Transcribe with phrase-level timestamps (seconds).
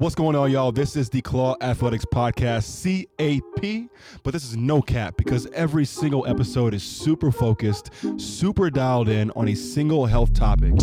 [0.00, 0.70] What's going on, y'all?
[0.70, 3.90] This is the Claw Athletics Podcast, CAP,
[4.22, 9.32] but this is no cap because every single episode is super focused, super dialed in
[9.32, 10.74] on a single health topic.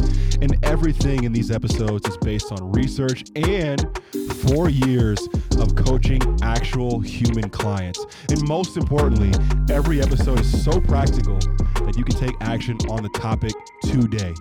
[0.42, 3.88] And everything in these episodes is based on research and
[4.50, 5.26] four years
[5.60, 8.06] of coaching actual human clients.
[8.30, 9.32] And most importantly,
[9.74, 11.40] every episode is so practical
[11.86, 14.34] that you can take action on the topic today.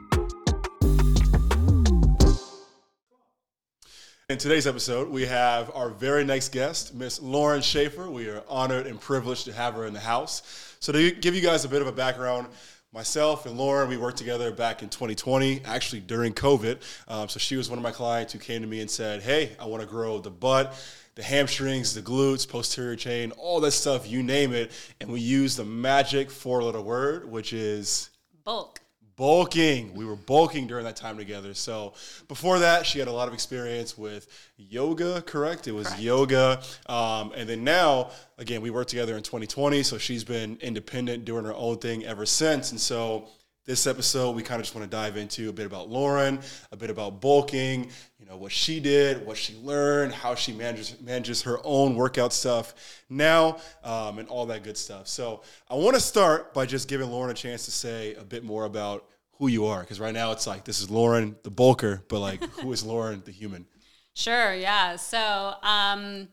[4.34, 8.10] In today's episode, we have our very next guest, Miss Lauren Schaeffer.
[8.10, 10.42] We are honored and privileged to have her in the house.
[10.80, 12.48] So, to give you guys a bit of a background,
[12.92, 16.80] myself and Lauren, we worked together back in 2020, actually during COVID.
[17.06, 19.52] Um, so, she was one of my clients who came to me and said, Hey,
[19.60, 20.74] I want to grow the butt
[21.14, 24.72] the hamstrings, the glutes, posterior chain, all that stuff, you name it.
[25.00, 28.10] And we use the magic four letter word, which is
[28.44, 28.80] bulk
[29.16, 29.94] bulking.
[29.94, 31.54] We were bulking during that time together.
[31.54, 31.94] So
[32.28, 35.68] before that, she had a lot of experience with yoga, correct?
[35.68, 36.02] It was correct.
[36.02, 36.62] yoga.
[36.86, 39.82] Um, and then now, again, we worked together in 2020.
[39.82, 42.70] So she's been independent, doing her own thing ever since.
[42.70, 43.28] And so
[43.64, 46.38] this episode, we kind of just want to dive into a bit about Lauren,
[46.70, 51.00] a bit about bulking, you know, what she did, what she learned, how she manages
[51.00, 52.74] manages her own workout stuff
[53.08, 55.08] now, um, and all that good stuff.
[55.08, 58.44] So I want to start by just giving Lauren a chance to say a bit
[58.44, 62.02] more about who you are, because right now it's like this is Lauren the bulker,
[62.08, 63.66] but like who is Lauren the human?
[64.12, 64.96] Sure, yeah.
[64.96, 66.28] So um,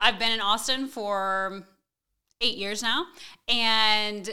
[0.00, 1.64] I've been in Austin for
[2.40, 3.06] eight years now,
[3.46, 4.28] and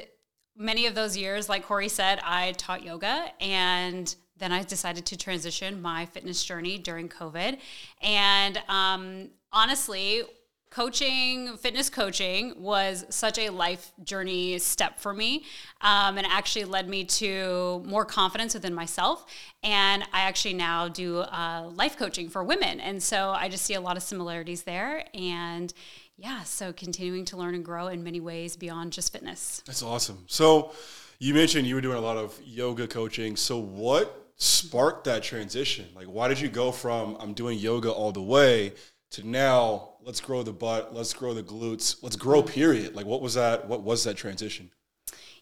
[0.59, 5.17] many of those years, like Corey said, I taught yoga and then I decided to
[5.17, 7.57] transition my fitness journey during COVID.
[8.01, 10.23] And um, honestly,
[10.69, 15.43] coaching, fitness coaching was such a life journey step for me
[15.81, 19.25] um, and actually led me to more confidence within myself.
[19.63, 22.79] And I actually now do uh, life coaching for women.
[22.79, 25.05] And so I just see a lot of similarities there.
[25.13, 25.73] And
[26.19, 29.63] yeah, so continuing to learn and grow in many ways beyond just fitness.
[29.65, 30.25] That's awesome.
[30.27, 30.73] So
[31.17, 33.37] you mentioned you were doing a lot of yoga coaching.
[33.37, 35.85] So what sparked that transition?
[35.95, 38.73] Like, why did you go from I'm doing yoga all the way
[39.11, 42.95] to now let's grow the butt, let's grow the glutes, let's grow period?
[42.95, 43.67] Like, what was that?
[43.67, 44.71] What was that transition?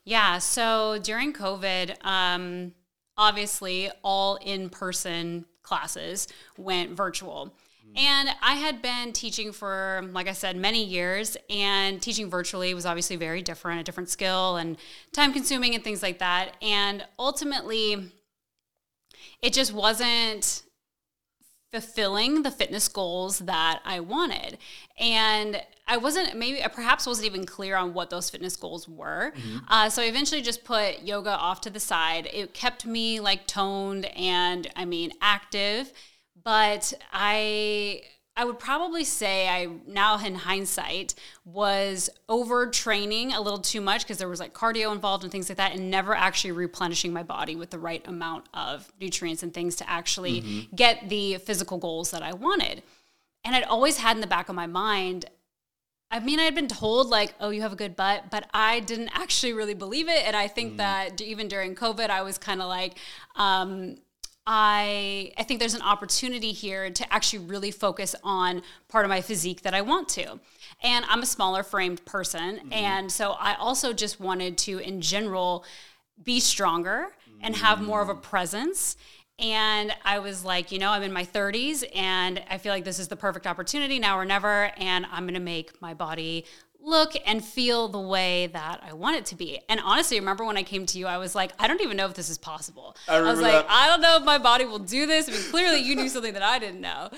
[0.03, 0.37] Yeah.
[0.37, 2.73] So during COVID, um,
[3.17, 7.53] obviously all in person classes went virtual.
[7.95, 12.85] And I had been teaching for, like I said, many years, and teaching virtually was
[12.85, 14.77] obviously very different, a different skill and
[15.13, 16.57] time consuming and things like that.
[16.61, 18.11] And ultimately,
[19.41, 20.63] it just wasn't
[21.71, 24.57] fulfilling the fitness goals that I wanted.
[24.99, 29.33] And I wasn't, maybe, I perhaps wasn't even clear on what those fitness goals were.
[29.35, 29.57] Mm-hmm.
[29.67, 32.29] Uh, so I eventually just put yoga off to the side.
[32.31, 35.91] It kept me like toned and, I mean, active
[36.47, 38.03] but I
[38.37, 41.13] I would probably say I now in hindsight
[41.43, 45.57] was overtraining a little too much because there was like cardio involved and things like
[45.57, 49.75] that and never actually replenishing my body with the right amount of nutrients and things
[49.75, 50.73] to actually mm-hmm.
[50.73, 52.81] get the physical goals that I wanted.
[53.43, 55.25] And I'd always had in the back of my mind
[56.09, 58.79] I mean, I had been told like, "Oh, you have a good butt," but I
[58.79, 60.25] didn't actually really believe it.
[60.25, 60.77] And I think mm.
[60.77, 62.97] that even during COVID, I was kind of like,
[63.35, 63.97] um,
[64.49, 69.21] I I think there's an opportunity here to actually really focus on part of my
[69.21, 70.39] physique that I want to.
[70.81, 72.73] And I'm a smaller framed person mm-hmm.
[72.73, 75.65] and so I also just wanted to in general
[76.23, 77.39] be stronger mm-hmm.
[77.43, 78.95] and have more of a presence
[79.39, 82.97] and I was like, you know, I'm in my 30s and I feel like this
[82.97, 84.71] is the perfect opportunity now or never.
[84.77, 86.45] And I'm going to make my body
[86.87, 89.59] look and feel the way that I want it to be.
[89.67, 92.05] And honestly, remember when I came to you, I was like, I don't even know
[92.05, 92.95] if this is possible.
[93.07, 93.65] I, I was like, that.
[93.69, 95.27] I don't know if my body will do this.
[95.27, 97.09] I mean, clearly you knew something that I didn't know.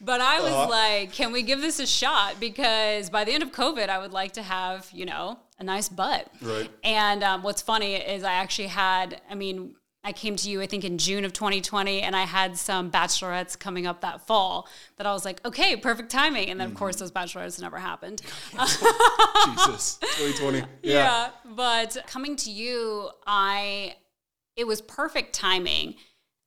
[0.00, 0.68] But I was uh-huh.
[0.68, 2.40] like, can we give this a shot?
[2.40, 5.88] Because by the end of COVID, I would like to have, you know, a nice
[5.88, 6.28] butt.
[6.40, 6.70] Right.
[6.82, 9.74] And um, what's funny is I actually had, I mean,
[10.08, 13.58] I came to you, I think, in June of 2020, and I had some bachelorettes
[13.58, 16.48] coming up that fall that I was like, okay, perfect timing.
[16.48, 16.76] And then, mm-hmm.
[16.76, 18.22] of course, those bachelorettes never happened.
[18.52, 20.60] Jesus, 2020.
[20.82, 20.94] Yeah.
[20.94, 21.28] yeah.
[21.44, 23.96] But coming to you, I,
[24.56, 25.96] it was perfect timing,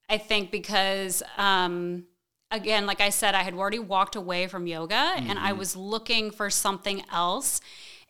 [0.10, 2.06] I think, because, um,
[2.50, 5.30] again, like I said, I had already walked away from yoga mm-hmm.
[5.30, 5.60] and I mm-hmm.
[5.60, 7.62] was looking for something else.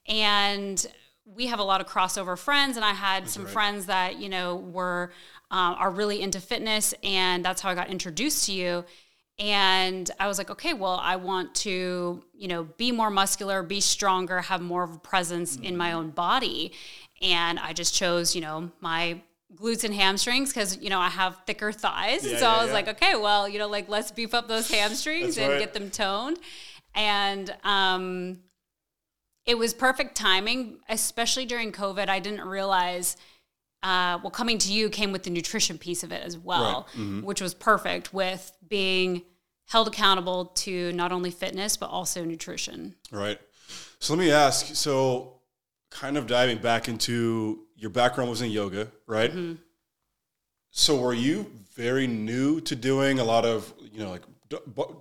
[0.08, 0.88] And
[1.26, 3.54] we have a lot of crossover friends, and I had that's some right.
[3.54, 5.12] friends that, you know, were
[5.50, 8.86] um, are really into fitness, and that's how I got introduced to you.
[9.40, 13.82] And I was like, okay, well, I want to, you know, be more muscular, be
[13.82, 15.66] stronger, have more of a presence mm-hmm.
[15.66, 15.98] in my mm-hmm.
[15.98, 16.74] own body.
[17.22, 19.22] And I just chose, you know, my
[19.56, 22.68] glutes and hamstrings because you know I have thicker thighs, Yeah, so yeah, I was
[22.68, 22.74] yeah.
[22.74, 25.60] like, okay, well, you know, like let's beef up those hamstrings and right.
[25.60, 26.40] get them toned.
[26.96, 28.40] And um,
[29.46, 32.10] it was perfect timing, especially during COVID.
[32.10, 33.18] I didn't realize.
[33.84, 37.02] Uh, well, coming to you came with the nutrition piece of it as well, Right.
[37.02, 37.22] Mm-hmm.
[37.24, 39.24] which was perfect with being
[39.66, 42.94] held accountable to not only fitness but also nutrition.
[43.12, 43.40] Right.
[44.00, 44.76] So let me ask.
[44.76, 45.40] So,
[45.90, 49.34] kind of diving back into your background was in yoga, right?
[50.72, 54.58] So, were you very new to doing a lot of you know like d-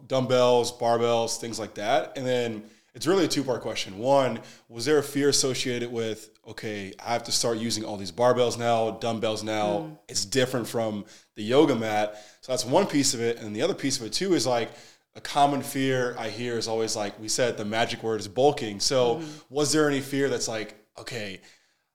[0.06, 2.16] dumbbells, barbells, things like that?
[2.16, 2.62] And then
[2.94, 3.98] it's really a two part question.
[3.98, 8.10] One, was there a fear associated with okay, I have to start using all these
[8.10, 9.66] barbells now, dumbbells now?
[9.66, 9.98] Mm.
[10.08, 11.04] It's different from
[11.36, 12.16] the yoga mat.
[12.40, 14.70] So that's one piece of it, and the other piece of it too is like
[15.14, 18.80] a common fear I hear is always like we said the magic word is bulking.
[18.80, 19.30] So mm-hmm.
[19.48, 21.40] was there any fear that's like okay,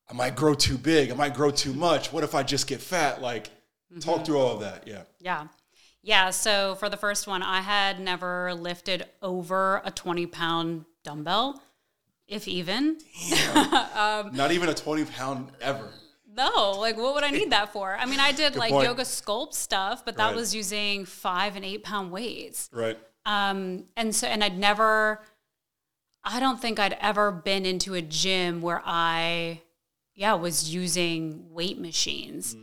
[0.10, 2.14] I might grow too big, I might grow too much.
[2.14, 3.22] What if I just get fat?
[3.22, 3.50] Like
[4.00, 4.24] talk mm-hmm.
[4.24, 4.88] through all of that.
[4.88, 5.04] Yeah.
[5.20, 5.48] Yeah.
[6.06, 6.30] Yeah.
[6.30, 11.62] So for the first one, I had never lifted over a 20 pound dumbbell,
[12.28, 13.00] if even.
[13.56, 15.90] Not even a 20 pound ever.
[16.32, 17.96] No, like what would I need that for?
[18.00, 18.86] I mean, I did like point.
[18.88, 20.36] yoga sculpt stuff, but that Right.
[20.36, 22.70] was using five and eight pound weights.
[22.72, 23.00] Right.
[23.26, 25.22] Um, and so, and I'd never,
[26.24, 29.62] I don't think I'd ever been into a gym where I,
[30.14, 32.56] yeah, was using weight machines.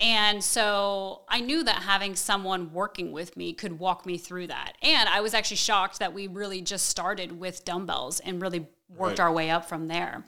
[0.00, 4.72] And so I knew that having someone working with me could walk me through that.
[4.82, 9.18] And I was actually shocked that we really just started with dumbbells and really worked
[9.18, 9.20] Right.
[9.20, 10.24] our way up from there.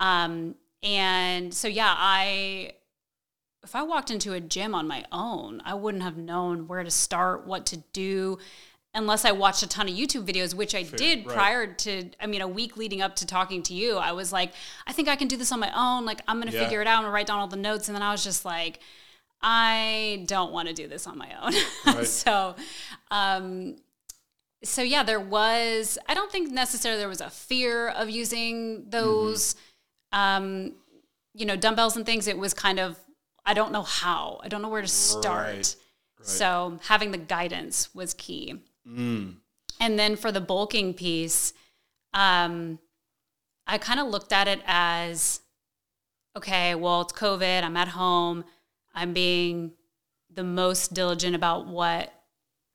[0.00, 2.72] Um, and so, yeah, I,
[3.64, 6.90] if I walked into a gym on my own, I wouldn't have known where to
[6.90, 8.38] start, what to do,
[8.96, 11.34] unless I watched a ton of YouTube videos, which I did right.
[11.36, 13.96] prior to, I mean, a week leading up to talking to you.
[13.98, 14.52] I was like,
[14.86, 16.04] I think I can do this on my own.
[16.04, 16.64] Like, I'm going to Yeah.
[16.64, 16.96] figure it out.
[16.96, 17.88] I'm going to write down all the notes.
[17.88, 18.80] And then I was just like,
[19.42, 21.52] I don't want to do this on my own.
[21.94, 22.06] Right.
[22.06, 22.56] so,
[23.10, 23.76] um,
[24.64, 29.54] so yeah, there was, I don't think necessarily there was a fear of using those,
[30.12, 30.72] um,
[31.34, 32.26] you know, dumbbells and things.
[32.26, 32.98] It was kind of,
[33.44, 35.54] I don't know how, I don't know where to start.
[35.54, 35.76] Right.
[36.22, 38.60] So having the guidance was key.
[39.80, 41.52] And then for the bulking piece,
[42.14, 42.78] um,
[43.66, 45.40] I kind of looked at it as
[46.36, 47.62] okay, well, it's COVID.
[47.62, 48.44] I'm at home.
[48.94, 49.72] I'm being
[50.32, 52.12] the most diligent about what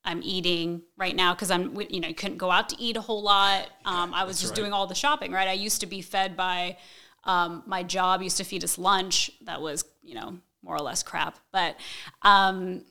[0.04, 3.22] I'm eating right now because I'm, you know, couldn't go out to eat a whole
[3.22, 3.70] lot.
[3.86, 4.56] Um, I was just right.
[4.56, 5.48] doing all the shopping, right?
[5.48, 6.78] I used to be fed by
[7.24, 11.04] um, my job, used to feed us lunch that was, you know, more or less
[11.04, 11.38] crap.
[11.52, 11.76] But
[12.24, 12.84] um,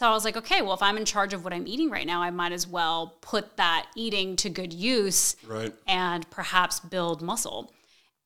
[0.00, 2.06] so I was like, okay, well, if I'm in charge of what I'm eating right
[2.06, 5.74] now, I might as well put that eating to good use Right.
[5.86, 7.70] and perhaps build muscle.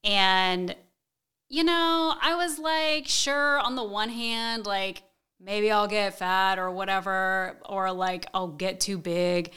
[0.05, 0.77] And,
[1.49, 5.03] you know, I was like, sure, on the one hand, like
[5.41, 9.51] maybe I'll get fat or whatever, or like I'll get too big.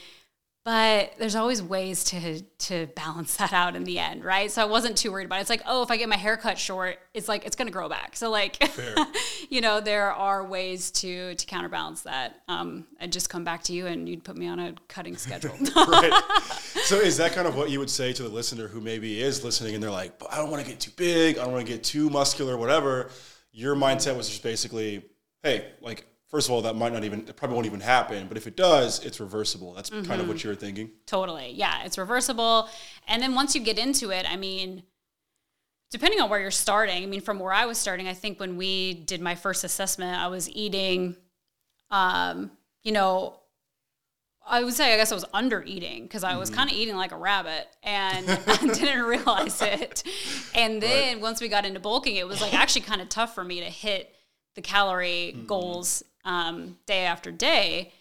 [0.67, 4.51] But there's always ways to to balance that out in the end, right?
[4.51, 5.41] So I wasn't too worried about it.
[5.43, 7.87] It's like, oh, if I get my hair cut short, it's like it's gonna grow
[7.87, 8.17] back.
[8.17, 8.61] So like,
[9.49, 12.41] you know, there are ways to to counterbalance that.
[12.49, 15.51] Um, I'd just come back to you and you'd put me on a cutting schedule.
[15.77, 16.11] right.
[16.83, 19.45] So is that kind of what you would say to the listener who maybe is
[19.45, 21.65] listening and they're like, but I don't want to get too big, I don't want
[21.65, 23.09] to get too muscular, whatever.
[23.53, 25.05] Your mindset was just basically,
[25.43, 28.37] hey, like first of all, that might not even, it probably won't even happen, but
[28.37, 29.73] if it does, it's reversible.
[29.73, 30.47] That's kind of what mm-hmm.
[30.47, 30.91] you were thinking.
[31.05, 31.51] Totally.
[31.51, 32.69] Yeah, it's reversible.
[33.07, 34.83] And then once you get into it, I mean,
[35.91, 38.57] depending on where you're starting, I mean, from where I was starting, I think when
[38.57, 41.15] we did my first assessment, I was eating,
[41.91, 42.51] um,
[42.83, 43.39] you know,
[44.49, 46.59] I would say I guess I was under eating because I was mm-hmm.
[46.59, 48.25] kind of eating like a rabbit and
[48.61, 50.03] didn't realize it.
[50.55, 53.43] And then once we got into bulking, it was like actually kind of tough for
[53.43, 54.13] me to hit
[54.55, 55.45] the calorie mm-hmm.
[55.47, 57.93] goals um, day after day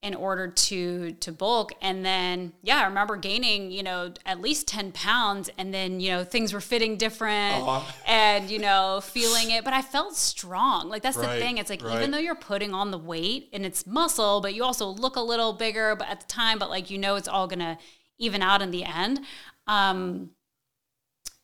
[0.00, 1.72] in order to to bulk.
[1.82, 6.10] And then yeah i remember gaining you know at least 10 pounds and then you
[6.10, 7.96] know things were fitting different Aw.
[8.06, 9.64] and you know feeling it.
[9.64, 10.88] But i felt strong.
[10.88, 11.58] Like that's the thing.
[11.58, 11.96] It's like right.
[11.96, 15.20] even though you're putting on the weight and it's muscle but you also look a
[15.20, 17.78] little bigger but at the time but like you know it's all gonna
[18.18, 19.20] even out in the end.
[19.66, 20.30] Um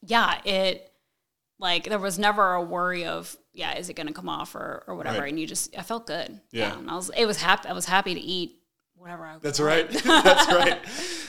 [0.01, 0.93] yeah it
[1.59, 4.85] like there was never a worry of yeah is it going to come off or,
[4.87, 5.31] or whatever Right.
[5.31, 6.79] and you just i felt good Yeah.
[6.79, 8.61] and i was it was happy i was happy to eat
[8.97, 9.89] whatever i That's right.
[10.05, 10.79] That's right.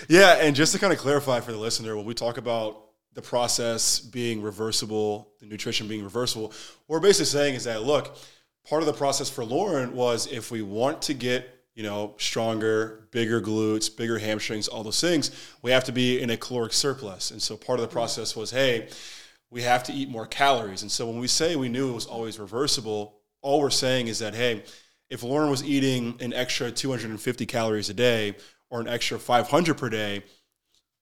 [0.07, 3.21] Yeah, and just to kind of clarify for the listener, when we talk about the
[3.21, 6.55] process being reversible, the nutrition being reversible, what
[6.87, 8.15] we're basically saying is that look,
[8.67, 13.07] part of the process for Lauren was if we want to get you know stronger,
[13.11, 17.31] bigger glutes, bigger hamstrings, all those things, we have to be in a caloric surplus.
[17.31, 17.97] And so part of the mm-hmm.
[17.97, 18.87] process was, hey,
[19.49, 20.81] we have to eat more calories.
[20.81, 24.19] And so when we say we knew it was always reversible, all we're saying is
[24.19, 24.63] that, hey,
[25.09, 28.35] if Lauren was eating an extra 250 calories a day
[28.69, 30.23] or an extra 500 per day,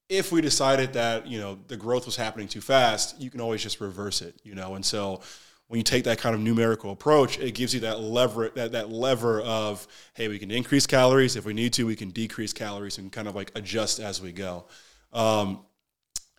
[0.09, 3.63] if we decided that, you know, the growth was happening too fast, you can always
[3.63, 4.75] just reverse it, you know.
[4.75, 5.21] And so
[5.67, 8.91] when you take that kind of numerical approach, it gives you that lever that, that
[8.91, 11.35] lever of, hey, we can increase calories.
[11.35, 14.33] If we need to, we can decrease calories and kind of like adjust as we
[14.33, 14.65] go.
[15.13, 15.65] Um,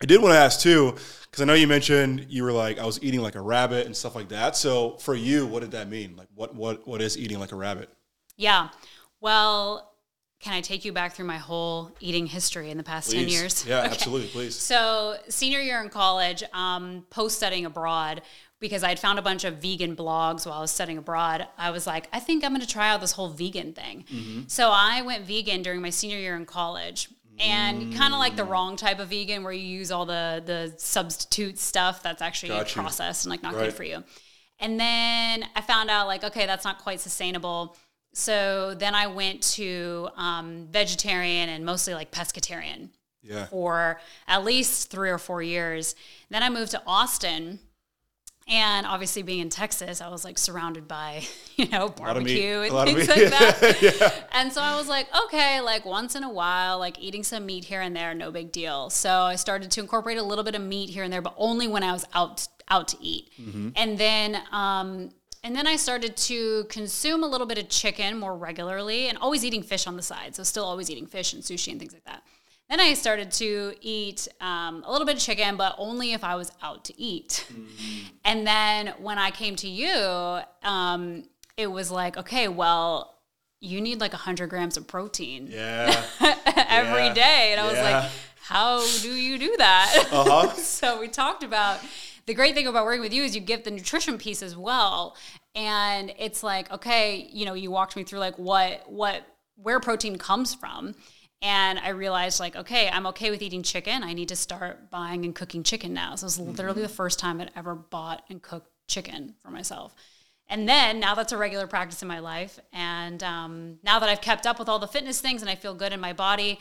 [0.01, 2.85] I did want to ask too, because I know you mentioned you were like I
[2.85, 4.55] was eating like a rabbit and stuff like that.
[4.55, 6.15] So for you, what did that mean?
[6.15, 7.89] Like what what what is eating like a rabbit?
[8.37, 8.69] Yeah.
[9.21, 9.95] Well,
[10.39, 13.21] can I take you back through my whole eating history in the past Please.
[13.21, 13.65] 10 years?
[13.65, 13.89] Yeah, Okay.
[13.91, 14.55] absolutely, please.
[14.55, 18.21] So, senior year in college, um, post studying abroad,
[18.59, 21.71] because I had found a bunch of vegan blogs while I was studying abroad, I
[21.71, 24.05] was like, I think I'm going to try out this whole vegan thing.
[24.11, 24.41] Mm-hmm.
[24.47, 27.09] So, I went vegan during my senior year in college.
[27.39, 30.73] And kind of like the wrong type of vegan where you use all the the
[30.77, 32.81] substitute stuff that's actually Got you.
[32.81, 33.65] processed and like not Right.
[33.65, 34.03] good for you.
[34.59, 37.75] And then I found out like, okay, that's not quite sustainable.
[38.13, 42.89] So then I went to um, vegetarian and mostly like pescatarian
[43.21, 43.47] Yeah.
[43.47, 45.95] for at least three or four years.
[46.29, 47.59] Then I moved to Austin.
[48.47, 51.23] And obviously, being in Texas, I was like surrounded by,
[51.55, 52.39] you know, lot of meat.
[52.39, 54.27] barbecue and things like that.
[54.33, 57.65] And so I was like, okay, like once in a while, like eating some meat
[57.65, 58.89] here and there, no big deal.
[58.91, 61.67] So I started to incorporate a little bit of meat here and there, but only
[61.67, 63.31] when I was out out to eat.
[63.41, 63.69] Mm-hmm.
[63.75, 65.09] And then um,
[65.43, 69.45] and then I started to consume a little bit of chicken more regularly, and always
[69.45, 70.35] eating fish on the side.
[70.35, 72.23] So still always eating fish and sushi and things like that.
[72.69, 76.35] Then I started to eat um, a little bit of chicken, but only if I
[76.35, 77.45] was out to eat.
[78.23, 81.23] And then when I came to you, um,
[81.57, 83.19] it was like, okay, well,
[83.61, 86.03] you need like 100 grams of protein Yeah.
[86.69, 87.13] every Yeah.
[87.13, 87.49] day.
[87.51, 87.83] And I was Yeah.
[88.01, 90.07] like, how do you do that?
[90.11, 90.49] Uh-huh.
[90.55, 91.79] so we talked about
[92.25, 95.15] the great thing about working with you is you give the nutrition piece as well.
[95.53, 99.23] And it's like, okay, you know, you walked me through like what, what,
[99.55, 100.95] where protein comes from.
[101.45, 104.01] And I realized, like, okay, I'm okay with eating chicken.
[104.01, 106.15] I need to start buying and cooking chicken now.
[106.15, 109.93] So it was literally the first time I'd ever bought and cooked chicken for myself.
[110.49, 112.59] And then now that's a regular practice in my life.
[112.73, 115.75] And um, now that I've kept up with all the fitness things and I feel
[115.75, 116.53] good in my body,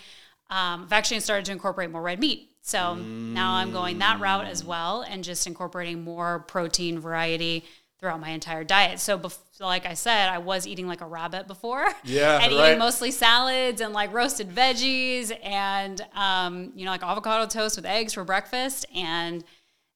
[0.50, 2.50] um, I've actually started to incorporate more red meat.
[2.60, 7.64] So now I'm going that route as well and just incorporating more protein variety
[8.04, 9.00] throughout my entire diet.
[9.00, 11.86] So, bef- like I said, I was eating like a rabbit before.
[12.04, 12.66] Yeah, and right.
[12.68, 17.86] eating mostly salads and like roasted veggies and, um, you know, like avocado toast with
[17.86, 19.42] eggs for breakfast and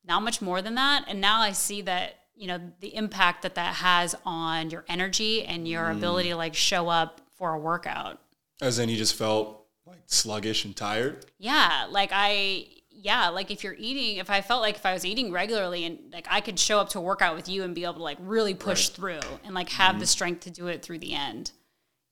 [0.07, 1.05] not much more than that.
[1.07, 5.45] And now I see that, you know, the impact that that has on your energy
[5.45, 5.99] and your Mm.
[5.99, 8.19] ability to like show up for a workout.
[8.63, 11.27] As in you just felt like sluggish and tired.
[11.39, 12.69] Yeah, like I
[13.01, 15.99] yeah, like if you're eating, if I felt like if I was eating regularly and
[16.13, 18.19] like I could show up to a workout with you and be able to like
[18.21, 21.53] really push through and like have the strength to do it through the end.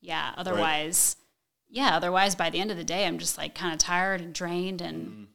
[0.01, 1.17] Yeah, otherwise
[1.69, 4.33] yeah, otherwise by the end of the day I'm just like kind of tired and
[4.33, 5.27] drained and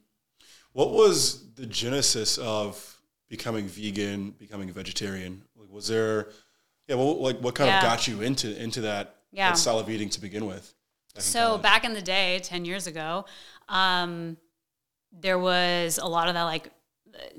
[0.71, 5.43] What was the genesis of becoming vegan, becoming a vegetarian?
[5.57, 6.29] Like, was there,
[6.87, 7.79] yeah, well, like what kind Yeah.
[7.79, 9.49] of got you into into that, Yeah.
[9.49, 10.73] that style of eating to begin with?
[11.17, 13.25] So back in the day, ten years ago,
[13.67, 14.37] um,
[15.11, 16.71] there was a lot of that, like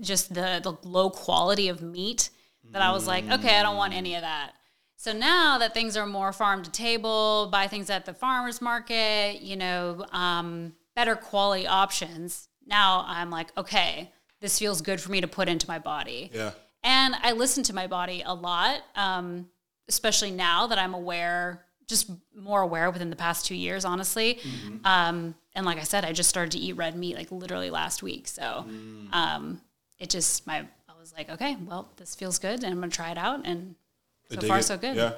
[0.00, 2.30] just the the low quality of meat
[2.72, 4.52] that I was like, okay, I don't want any of that.
[4.96, 9.40] So now that things are more farm to table, buy things at the farmers market,
[9.42, 12.48] you know, um, better quality options.
[12.66, 16.30] Now I'm like, okay, this feels good for me to put into my body.
[16.32, 16.52] yeah,
[16.84, 19.48] And I listen to my body a lot, um,
[19.88, 24.38] especially now that I'm aware, just more aware within the past two years, honestly.
[24.84, 28.02] Um, and like I said, I just started to eat red meat like literally last
[28.02, 28.26] week.
[28.28, 28.64] So
[29.12, 29.60] um,
[29.98, 32.96] it just, my, I was like, okay, well, this feels good and I'm going to
[32.96, 33.42] try it out.
[33.44, 33.74] And
[34.30, 34.62] so far, it.
[34.62, 34.96] so good.
[34.96, 35.12] Yeah,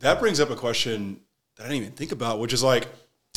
[0.00, 1.20] that brings up a question
[1.56, 2.86] that I didn't even think about, which is like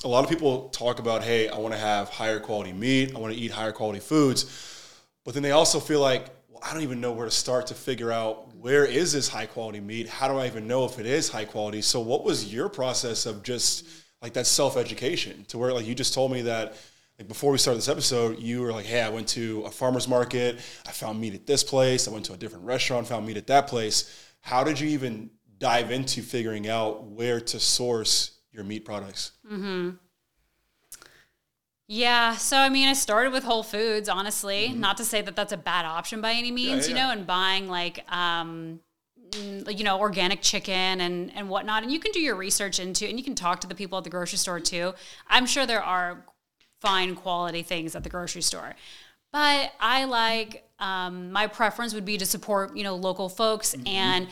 [0.04, 3.20] a lot of people talk about, hey, I want to have higher quality meat, I
[3.20, 6.84] want to eat higher quality foods, but then they also feel like, well, I don't
[6.84, 10.10] even know where to start to figure out where is this high quality meat?
[10.10, 11.82] How do I even know if it is high quality?
[11.82, 13.88] So, what was your process of just
[14.26, 16.76] like that self education to where like you just told me that
[17.20, 20.08] like before we started this episode, you were like, "Hey, I went to a farmer's
[20.08, 20.58] market.
[20.88, 22.08] I found meat at this place.
[22.08, 25.30] I went to a different restaurant, found meat at that place." How did you even
[25.60, 29.34] dive into figuring out where to source your meat products?
[29.46, 29.92] Mm-hmm.
[31.88, 32.36] Yeah.
[32.36, 34.70] So, I mean, I started with Whole Foods, honestly.
[34.70, 37.06] Not to say that that's a bad option by any means, you yeah.
[37.06, 38.80] know, and buying like, um,
[39.36, 41.84] you know, organic chicken and, and whatnot.
[41.84, 44.04] And you can do your research into and you can talk to the people at
[44.04, 44.94] the grocery store too.
[45.28, 46.26] I'm sure there are
[46.82, 48.76] fine quality things at the grocery store.
[49.32, 54.28] but I like um, my preference would be to support you know local folks and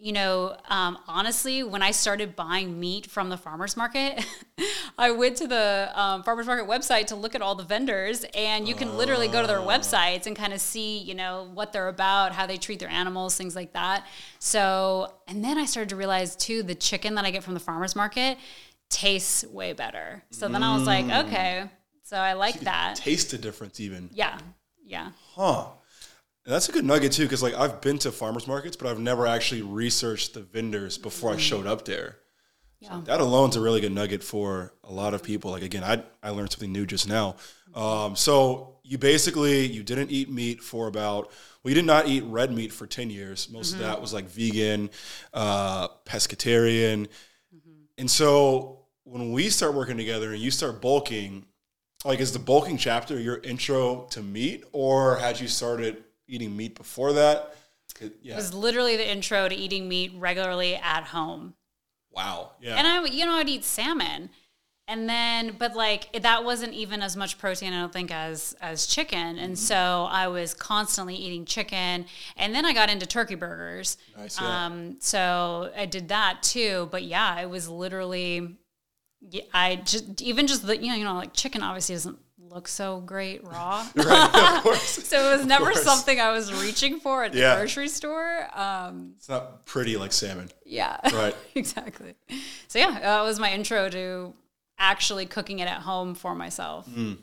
[0.00, 4.24] you know, um, honestly, when I started buying meat from the farmers market,
[4.98, 8.68] I went to the um, farmers market website to look at all the vendors, and
[8.68, 11.88] you can literally go to their websites and kind of see, you know, what they're
[11.88, 14.06] about, how they treat their animals, things like that.
[14.38, 17.60] So, and then I started to realize too, the chicken that I get from the
[17.60, 18.38] farmers market
[18.90, 20.22] tastes way better.
[20.30, 21.64] So then I was like, okay,
[22.02, 22.96] so I like that.
[22.96, 24.10] Taste the difference, even.
[24.12, 24.38] Yeah,
[24.84, 25.10] yeah.
[25.34, 25.66] Huh.
[26.48, 28.98] And that's a good nugget too, because like I've been to farmers markets, but I've
[28.98, 32.20] never actually researched the vendors before I showed up there.
[32.82, 33.00] So Yeah.
[33.04, 35.50] that alone's a really good nugget for a lot of people.
[35.50, 37.36] Like again, I I learned something new just now.
[37.74, 41.30] Um, so you basically you didn't eat meat for about
[41.62, 43.50] well, you did not eat red meat for ten years.
[43.50, 44.88] Most of that was like vegan,
[45.34, 47.08] uh, pescatarian,
[47.98, 51.44] and so when we start working together and you start bulking,
[52.06, 56.74] like is the bulking chapter your intro to meat, or had you started eating meat
[56.76, 57.54] before that?
[58.00, 58.36] It Yeah.
[58.36, 61.54] was literally the intro to eating meat regularly at home.
[62.12, 62.52] Wow.
[62.60, 62.76] Yeah.
[62.76, 64.30] And I, you know, I'd eat salmon,
[64.86, 68.86] and then, but like that wasn't even as much protein, I don't think, as as
[68.86, 69.38] chicken.
[69.38, 72.06] And so I was constantly eating chicken,
[72.36, 73.96] and then I got into turkey burgers.
[74.16, 74.66] Nice, yeah.
[74.66, 76.88] Um, so I did that too.
[76.90, 78.56] But yeah, it was literally,
[79.52, 82.18] I just even just the you know you know like chicken obviously doesn't
[82.50, 83.86] look so great raw.
[83.94, 84.60] right.
[84.62, 84.80] Course.
[85.06, 85.82] So it was never course.
[85.82, 87.56] something I was reaching for at the Yeah.
[87.56, 88.46] grocery store.
[88.58, 90.50] Um, It's not pretty like salmon.
[90.64, 90.98] yeah.
[91.14, 91.36] Right.
[91.54, 92.14] exactly.
[92.68, 94.32] So yeah, that was my intro to
[94.78, 96.88] actually cooking it at home for myself.
[96.88, 97.18] Mm.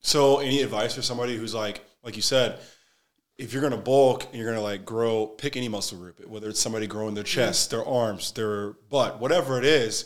[0.00, 2.58] So, any advice for somebody who's like, like you said,
[3.36, 6.60] if you're gonna bulk and you're gonna like grow, pick any muscle group, whether it's
[6.60, 10.04] somebody growing their chest, their arms, their butt, whatever it is,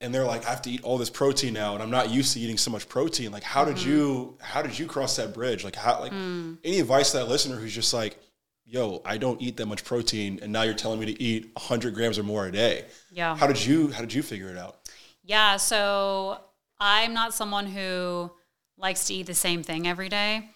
[0.00, 2.32] and they're like, I have to eat all this protein now, and I'm not used
[2.32, 3.32] to eating so much protein.
[3.32, 3.90] Like, how did mm-hmm.
[3.90, 5.62] you, how did you cross that bridge?
[5.62, 6.56] Like, how, like, mm.
[6.64, 8.18] any advice to that listener who's just like,
[8.64, 11.94] yo, I don't eat that much protein, and now you're telling me to eat 100
[11.94, 12.86] grams or more a day.
[13.10, 13.36] Yeah.
[13.36, 14.88] How did you, how did you figure it out?
[15.22, 16.40] Yeah, so
[16.78, 18.30] I'm not someone who
[18.78, 20.48] likes to eat the same thing every day.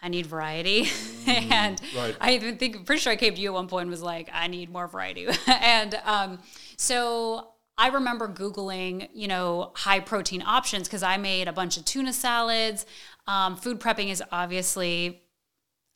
[0.00, 0.88] I need variety.
[1.26, 2.16] Mm, and right.
[2.20, 4.30] I even think, pretty sure I came to you at one point and was like,
[4.32, 5.26] I need more variety.
[5.48, 6.38] and um,
[6.76, 11.84] so I remember Googling, you know, high protein options because I made a bunch of
[11.84, 12.86] tuna salads.
[13.26, 15.22] Um, food prepping is obviously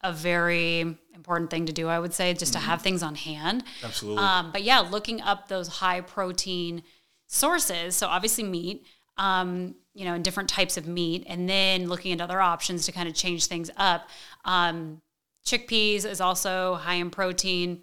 [0.03, 0.81] a very
[1.15, 3.65] important thing to do, I would say, just to have things on hand.
[3.83, 4.23] Absolutely.
[4.23, 6.83] Um, but yeah, looking up those high protein
[7.27, 7.97] sources.
[7.97, 12.21] So obviously meat, um, you know, and different types of meat, and then looking at
[12.21, 14.09] other options to kind of change things up.
[14.45, 15.01] Um,
[15.47, 17.83] chickpeas is also high in protein.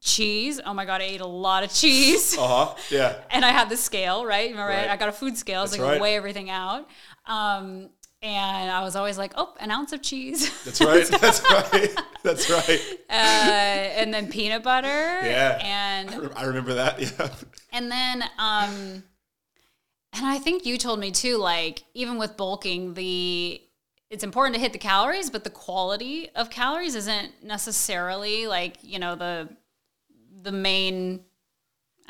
[0.00, 0.60] Cheese.
[0.64, 2.36] Oh my god, I ate a lot of cheese.
[2.38, 2.74] Uh huh.
[2.90, 3.16] Yeah.
[3.30, 4.50] and I had the scale, right?
[4.50, 4.88] Remember, Right.
[4.88, 6.00] I got a food scale, so I could right.
[6.00, 6.88] weigh everything out.
[7.26, 7.90] Um,
[8.22, 10.50] and I was always like, oh, an ounce of cheese.
[10.64, 11.06] That's right.
[11.20, 11.90] That's right.
[12.22, 12.80] That's right.
[13.10, 14.86] uh, and then peanut butter.
[14.88, 15.58] Yeah.
[15.62, 17.00] And I re- I remember that.
[17.00, 17.28] Yeah.
[17.72, 19.02] And then, um,
[20.14, 23.60] and I think you told me too, like even with bulking, the
[24.10, 28.98] it's important to hit the calories, but the quality of calories isn't necessarily like you
[28.98, 29.48] know the
[30.42, 31.20] the main.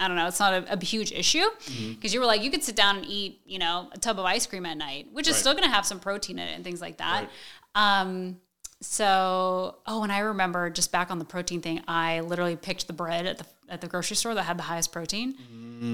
[0.01, 0.29] I don't know.
[0.29, 1.95] It's not a, a huge issue Mm-hmm.
[1.95, 4.25] because you were like you could sit down and eat you know a tub of
[4.25, 5.41] ice cream at night, which is Right.
[5.41, 7.29] still going to have some protein in it and things like that.
[7.75, 8.01] Right.
[8.01, 8.41] Um,
[8.81, 12.93] so, oh, and I remember just back on the protein thing, I literally picked the
[12.93, 15.35] bread at the at the grocery store that had the highest protein.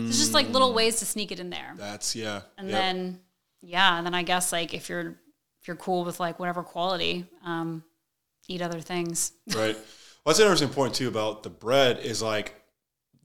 [0.09, 2.43] It's just like little ways to sneak it in there, That's yeah.
[2.59, 2.79] and Yep.
[2.79, 3.21] then
[3.63, 5.17] yeah, and then I guess like if you're
[5.63, 7.83] if you're cool with like whatever quality, um,
[8.49, 9.33] eat other things.
[9.55, 9.77] right.
[10.27, 12.55] An interesting point too about the bread is like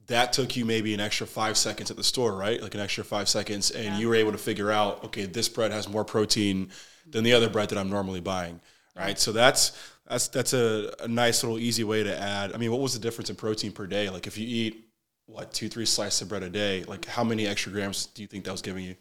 [0.06, 2.60] that took you maybe an extra five seconds at the store, right?
[2.60, 5.70] Like an extra five seconds, and you were able to figure out, okay, this bread
[5.70, 6.70] has more protein
[7.08, 8.60] than the other bread that I'm normally buying,
[8.96, 9.18] right?
[9.18, 9.72] So that's
[10.06, 12.52] that's that's a, a nice little easy way to add.
[12.52, 14.10] I mean, what was the difference in protein per day?
[14.10, 14.84] Like if you eat
[15.26, 18.28] what two three slices of bread a day, like how many extra grams do you
[18.28, 18.96] think that was giving you?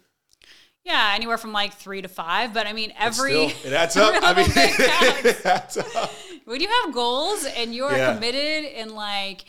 [0.83, 4.13] Yeah, anywhere from like three to five, but I mean every Still, it adds up.
[4.23, 5.25] I mean, little bit counts.
[5.25, 6.12] it adds up.
[6.49, 8.13] When you have goals and you're Yeah.
[8.15, 9.45] committed and like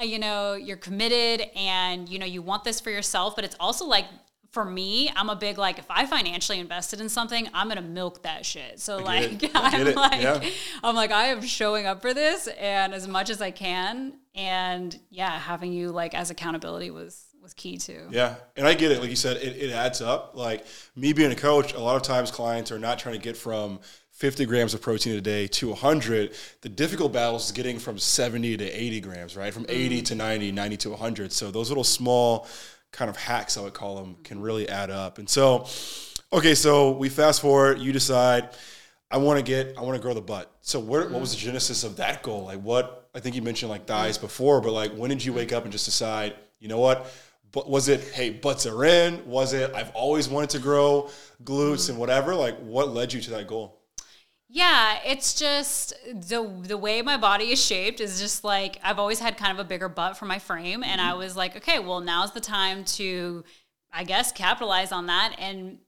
[0.00, 3.56] uh, you know you're committed and you know you want this for yourself but it's
[3.60, 4.06] also like
[4.50, 8.22] for me i'm a big like if i financially invested in something i'm gonna milk
[8.24, 9.48] that shit so like.
[9.54, 9.94] I'm it.
[9.96, 10.42] like Yeah.
[10.82, 14.98] i'm like i am showing up for this and as much as i can and
[15.10, 19.00] yeah having you like as accountability was was key too Yeah, and I get it.
[19.00, 20.32] Like you said, it, it adds up.
[20.36, 23.34] Like me being a coach, a lot of times clients are not trying to get
[23.34, 23.80] from
[24.20, 26.34] 50 grams of protein a day to 100.
[26.60, 29.52] The difficult battle is getting from 70 to 80 grams, right?
[29.52, 30.04] From 80 mm.
[30.04, 31.32] to 90, 90 to 100.
[31.32, 32.46] So those little small
[32.92, 35.16] kind of hacks, I would call them, can really add up.
[35.16, 35.66] And so,
[36.34, 37.78] okay, so we fast forward.
[37.78, 38.50] You decide
[39.10, 40.54] I want to get, I want to grow the butt.
[40.60, 41.44] So where, what was the mm.
[41.44, 42.44] genesis of that goal?
[42.44, 44.20] Like what, I think you mentioned like thighs mm.
[44.20, 47.10] before, but like when did you wake up and just decide, you know what?
[47.52, 49.26] But was it, hey, butts are in?
[49.26, 51.08] Was it, I've always wanted to grow
[51.42, 52.34] glutes and whatever?
[52.34, 53.79] Like what led you to that goal?
[54.52, 59.20] Yeah, it's just the the way my body is shaped is just like I've always
[59.20, 62.00] had kind of a bigger butt for my frame and I was like, okay, well,
[62.00, 63.44] now's the time to
[63.92, 65.78] I guess capitalize on that and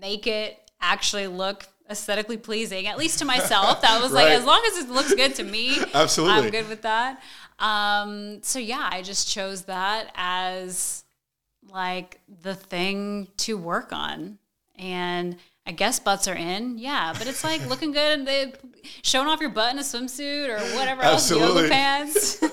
[0.00, 3.80] make it actually look aesthetically pleasing, at least to myself.
[3.82, 6.36] That was like as long as it looks good to me, Absolutely.
[6.36, 7.22] I'm good with that.
[7.60, 11.04] Um, so yeah, I just chose that as
[11.70, 14.38] like the thing to work on.
[14.76, 15.36] And
[15.68, 18.54] I guess butts are in, yeah, but it's like looking good and they
[19.02, 22.42] showing off your butt in a swimsuit or whatever else, yoga pants.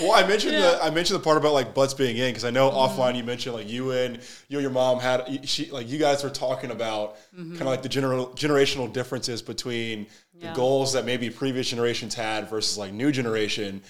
[0.00, 2.50] Well, I mentioned the I mentioned the part about like butts being in because I
[2.50, 3.00] know Mm-hmm.
[3.00, 4.14] offline you mentioned like you and
[4.48, 7.82] you and your mom had she like you guys were talking about kind of like
[7.82, 10.44] the general generational differences between Mm-hmm.
[10.44, 10.52] Yeah.
[10.52, 13.82] the goals that maybe previous generations had versus like new generation.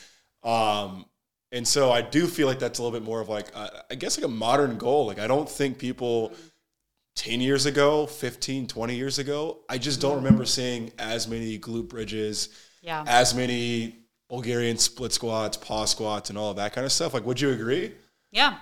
[0.42, 1.04] Um,
[1.52, 3.94] and so I do feel like that's a little bit more of like uh, I
[3.94, 5.06] guess like a modern goal.
[5.06, 6.32] Like I don't think people
[7.18, 11.88] 10 years ago, 15, 20 years ago, I just don't remember seeing as many glute
[11.88, 12.50] bridges,
[12.80, 13.04] Yeah.
[13.08, 13.96] as many
[14.28, 17.12] Bulgarian split squats, paw squats, and all of that kind of stuff.
[17.14, 17.92] Like, would you agree?
[18.30, 18.58] Yeah,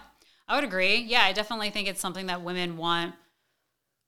[0.48, 1.02] I would agree.
[1.02, 3.14] Yeah, I definitely think it's something that women want.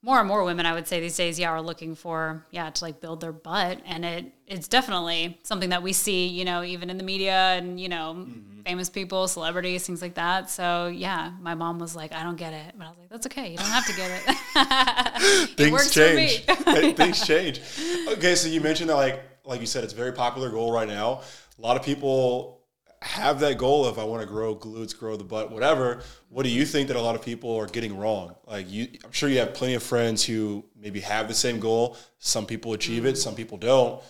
[0.00, 2.84] More and more women, I would say these days, yeah, are looking for, yeah, to
[2.84, 6.88] like build their butt, and it it's definitely something that we see, you know, even
[6.88, 8.60] in the media and you know, Mm-hmm.
[8.62, 10.50] famous people, celebrities, things like that.
[10.50, 13.26] So yeah, my mom was like, I don't get it, but I was like, that's
[13.26, 14.22] okay, you don't have to get it.
[14.56, 16.44] it Things change.
[16.44, 16.92] for me.
[16.94, 17.60] Things change.
[18.08, 20.88] Okay, so you mentioned that, like, like you said, it's a very popular goal right
[20.88, 21.22] now.
[21.58, 22.57] A lot of people
[23.02, 26.02] have that goal of I want to grow glutes, grow the butt, whatever.
[26.28, 28.34] What do you think that a lot of people are getting wrong?
[28.46, 31.96] Like you, I'm sure you have plenty of friends who maybe have the same goal.
[32.18, 34.02] Some people achieve it, some people don't.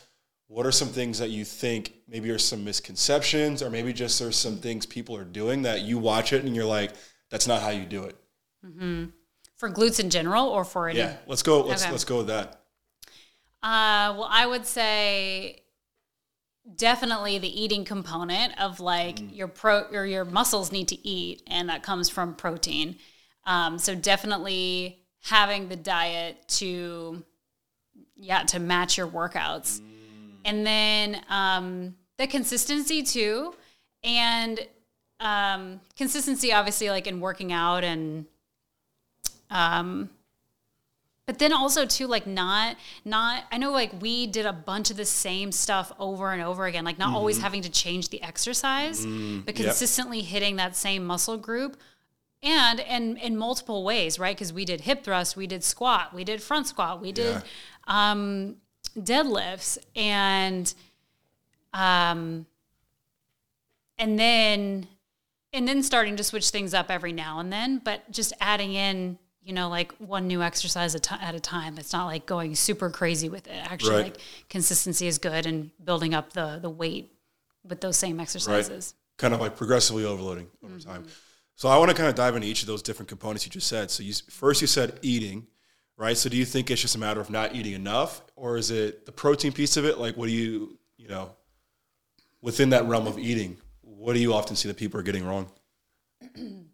[0.46, 4.36] What are some things that you think maybe are some misconceptions, or maybe just there's
[4.36, 6.92] some things people are doing that you watch it and you're like,
[7.28, 8.16] that's not how you do it.
[9.56, 11.62] for glutes in general, or for any Yeah, let's go.
[11.62, 11.90] Let's Okay.
[11.92, 12.62] let's go with that.
[13.62, 15.62] Uh, well, I would say
[16.76, 19.36] definitely the eating component of like Mm.
[19.36, 22.96] your pro or your muscles need to eat, and that comes from protein.
[23.44, 27.24] Um, so definitely having the diet to
[28.16, 29.80] yeah to match your workouts,
[30.44, 33.54] and then um, the consistency too,
[34.04, 34.60] and
[35.20, 38.26] um, consistency obviously like in working out and
[39.50, 40.10] um
[41.28, 44.96] but then also too like not not i know like we did a bunch of
[44.96, 49.04] the same stuff over and over again like not always having to change the exercise
[49.04, 49.66] but yep.
[49.66, 51.76] consistently hitting that same muscle group.
[52.40, 54.34] And and in multiple ways right?
[54.34, 57.42] Because we did hip thrust we did squat we did front squat we did
[57.88, 58.56] um
[58.96, 60.72] deadlifts and
[61.74, 62.46] um
[63.98, 64.86] and then
[65.52, 69.18] and then starting to switch things up every now and then but just adding in
[69.48, 73.28] you know like one new exercise at, a time it's not like going super crazy
[73.28, 74.04] with it actually Right.
[74.04, 77.10] like consistency is good and building up the the weight
[77.64, 80.90] with those same exercises kind of like progressively overloading over mm-hmm.
[80.90, 81.06] time.
[81.56, 83.66] So I want to kind of dive into each of those different components you just
[83.66, 83.90] said.
[83.90, 85.46] So you first you said eating,
[85.96, 86.16] right?
[86.16, 89.04] So do you think it's just a matter of not eating enough, or is it
[89.04, 89.98] the protein piece of it?
[89.98, 91.30] Like, what do you you know
[92.40, 93.58] within that realm of eating?
[93.82, 95.50] What do you often see that people are getting wrong?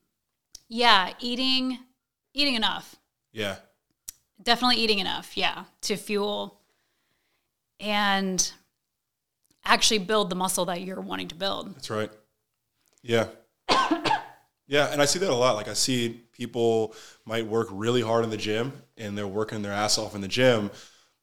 [0.69, 1.79] yeah eating
[2.35, 2.97] eating enough
[3.33, 3.57] Yeah,
[4.43, 6.61] definitely eating enough yeah to fuel
[7.81, 8.53] and
[9.65, 12.11] actually build the muscle that you're wanting to build that's right.
[13.03, 13.27] Yeah,
[14.67, 15.57] yeah, and I see that a lot.
[15.57, 16.95] Like I see people
[17.27, 20.29] might work really hard in the gym, and they're working their ass off in the
[20.29, 20.71] gym.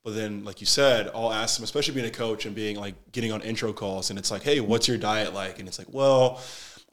[0.03, 2.93] But then, like you said, I'll ask them, especially being a coach and being like
[3.11, 5.91] getting on intro calls, and it's like, "Hey, what's your diet like?" And it's like,
[5.91, 6.39] "Well,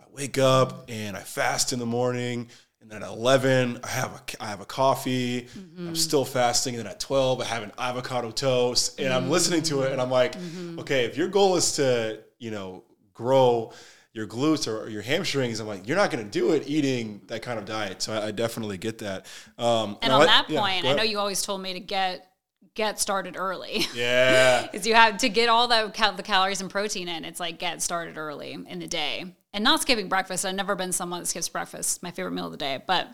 [0.01, 2.49] I wake up and I fast in the morning,
[2.91, 5.47] and then at eleven I have a I have a coffee.
[5.79, 9.63] I'm still fasting, and then at twelve I have an avocado toast." And I'm listening
[9.65, 10.35] to it, and I'm like,
[10.79, 13.73] "Okay, if your goal is to you know grow."
[14.15, 17.41] Your glutes or your hamstrings, I'm like, you're not going to do it eating that
[17.43, 18.03] kind of diet.
[18.03, 19.27] So I, I definitely get that.
[19.59, 22.27] Um, and on like- that point i know you always told me to get
[22.75, 24.63] get started early Yeah.
[24.73, 27.25] Because you have to get all the cal- the calories and protein in.
[27.25, 30.45] It's like get started early in the day and not skipping breakfast.
[30.45, 32.03] I've never been someone that skips breakfast.
[32.03, 33.09] My favorite meal of the day, but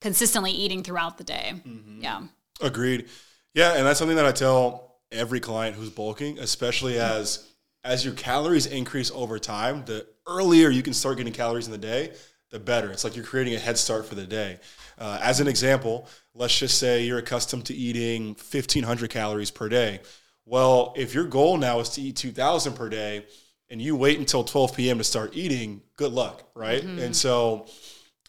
[0.00, 1.54] consistently eating throughout the day.
[1.66, 2.00] Mm-hmm.
[2.02, 2.22] Yeah.
[2.60, 3.08] Agreed.
[3.54, 7.48] Yeah, and that's something that I tell every client who's bulking, especially as
[7.84, 11.78] as your calories increase over time, the earlier you can start getting calories in the
[11.78, 12.12] day,
[12.50, 12.90] the better.
[12.90, 14.58] It's like you're creating a head start for the day.
[14.98, 20.00] Uh, as an example, let's just say you're accustomed to eating 1,500 calories per day.
[20.44, 23.26] Well, if your goal now is to eat 2,000 per day
[23.70, 24.98] and you wait until 12 p.m.
[24.98, 26.82] to start eating, good luck, right?
[26.82, 26.98] Mm-hmm.
[26.98, 27.66] And so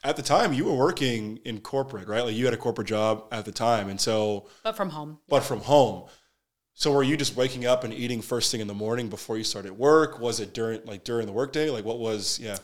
[0.04, 2.24] at the time you were working in corporate, right?
[2.24, 3.90] Like you had a corporate job at the time.
[3.90, 5.20] And so, but from home.
[5.28, 6.10] But from home.
[6.74, 9.44] So were you just waking up and eating first thing in the morning before you
[9.44, 10.20] started work?
[10.20, 11.70] Was it during like during the workday?
[11.70, 12.58] Like what was yeah?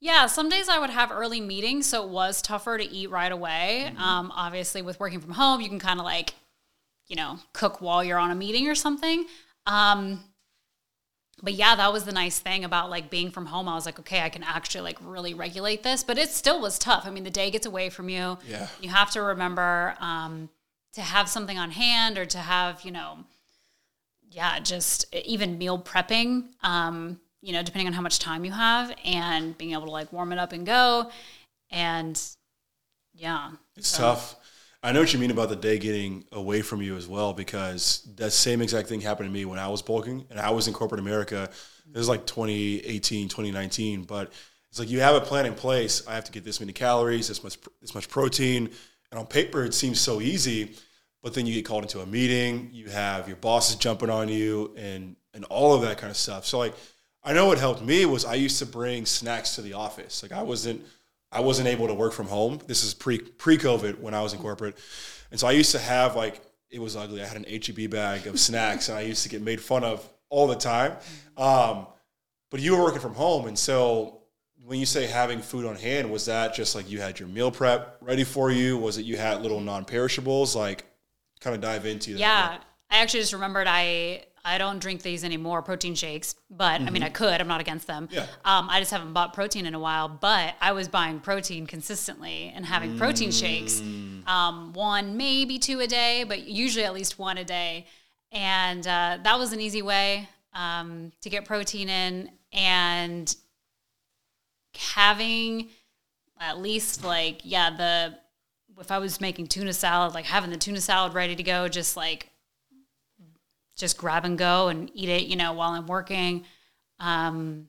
[0.00, 3.32] Yeah, some days I would have early meetings, so it was tougher to eat right
[3.32, 3.86] away.
[3.88, 4.02] Mm-hmm.
[4.02, 6.34] Um, obviously, with working from home, you can kind of like,
[7.06, 9.24] you know, cook while you're on a meeting or something.
[9.66, 10.22] Um,
[11.44, 13.68] but yeah, that was the nice thing about like being from home.
[13.68, 16.78] I was like, okay, I can actually like really regulate this, but it still was
[16.78, 17.04] tough.
[17.06, 18.38] I mean, the day gets away from you.
[18.48, 18.68] Yeah.
[18.80, 20.48] You have to remember um,
[20.94, 23.18] to have something on hand or to have, you know,
[24.30, 26.46] yeah, just even meal prepping.
[26.62, 30.10] Um, you know, depending on how much time you have and being able to like
[30.14, 31.10] warm it up and go.
[31.70, 32.20] And
[33.12, 33.50] yeah.
[33.76, 33.98] It's so.
[33.98, 34.36] tough.
[34.84, 38.06] I know what you mean about the day getting away from you as well, because
[38.16, 40.74] that same exact thing happened to me when I was bulking and I was in
[40.74, 41.48] corporate America.
[41.90, 44.30] It was like 2018, 2019, but
[44.68, 46.06] it's like you have a plan in place.
[46.06, 48.68] I have to get this many calories, this much, this much protein.
[49.10, 50.74] And on paper, it seems so easy,
[51.22, 54.74] but then you get called into a meeting, you have your bosses jumping on you
[54.76, 56.44] and, and all of that kind of stuff.
[56.44, 56.74] So like,
[57.22, 60.22] I know what helped me was I used to bring snacks to the office.
[60.22, 60.84] Like I wasn't
[61.34, 62.60] I wasn't able to work from home.
[62.66, 64.78] This is pre pre COVID when I was in corporate,
[65.30, 67.22] and so I used to have like it was ugly.
[67.22, 70.08] I had an HEB bag of snacks, and I used to get made fun of
[70.28, 70.96] all the time.
[71.36, 71.86] Um,
[72.50, 74.22] but you were working from home, and so
[74.64, 77.50] when you say having food on hand, was that just like you had your meal
[77.50, 78.78] prep ready for you?
[78.78, 80.56] Was it you had little non perishables?
[80.56, 80.84] Like,
[81.40, 82.18] kind of dive into that.
[82.18, 82.58] Yeah,
[82.90, 86.88] I actually just remembered I I don't drink these anymore, protein shakes, but mm-hmm.
[86.88, 87.14] I mean, I mm-hmm.
[87.14, 87.40] could.
[87.40, 88.08] I'm not against them.
[88.10, 88.26] Yeah.
[88.44, 92.52] Um, I just haven't bought protein in a while, but I was buying protein consistently
[92.54, 92.98] and having mm.
[92.98, 94.26] protein shakes, mm.
[94.28, 97.86] um, one, maybe two a day, but usually at least one a day.
[98.32, 102.30] And uh, that was an easy way um, to get protein in.
[102.52, 103.34] And
[104.76, 105.70] having
[106.38, 108.18] at least like, yeah, the,
[108.78, 111.96] if I was making tuna salad, like having the tuna salad ready to go, just
[111.96, 112.28] like
[113.76, 116.44] just grab and go and eat it, you know, while I'm working.
[117.00, 117.68] Um,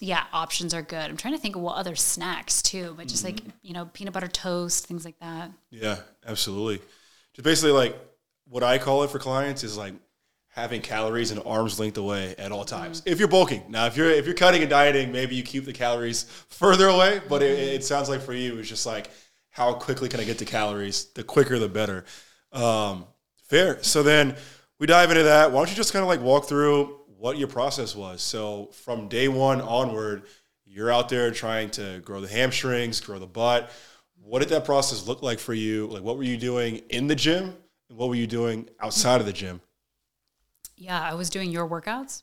[0.00, 1.10] yeah, options are good.
[1.10, 3.46] I'm trying to think of what other snacks too, but just mm-hmm.
[3.46, 5.50] like, you know, peanut butter toast, things like that.
[5.70, 5.96] Yeah,
[6.26, 6.80] absolutely.
[7.34, 7.96] Just basically like
[8.48, 9.94] what I call it for clients is like
[10.48, 13.00] having calories an arm's length away at all times.
[13.00, 13.10] Mm-hmm.
[13.10, 13.62] If you're bulking.
[13.68, 17.20] Now, if you're if you're cutting and dieting, maybe you keep the calories further away,
[17.28, 17.52] but mm-hmm.
[17.52, 19.10] it, it, sounds like for you it's just like
[19.50, 21.06] how quickly can I get to calories?
[21.14, 22.04] The quicker the better.
[22.52, 23.06] Um,
[23.44, 23.82] fair.
[23.82, 24.36] So then
[24.78, 25.50] we dive into that.
[25.50, 28.22] Why don't you just kind of like walk through what your process was?
[28.22, 30.24] So from day one onward,
[30.64, 33.70] you're out there trying to grow the hamstrings, grow the butt.
[34.22, 35.86] What did that process look like for you?
[35.86, 37.54] Like, what were you doing in the gym?
[37.88, 39.60] And what were you doing outside of the gym?
[40.76, 42.22] Yeah, I was doing your workouts.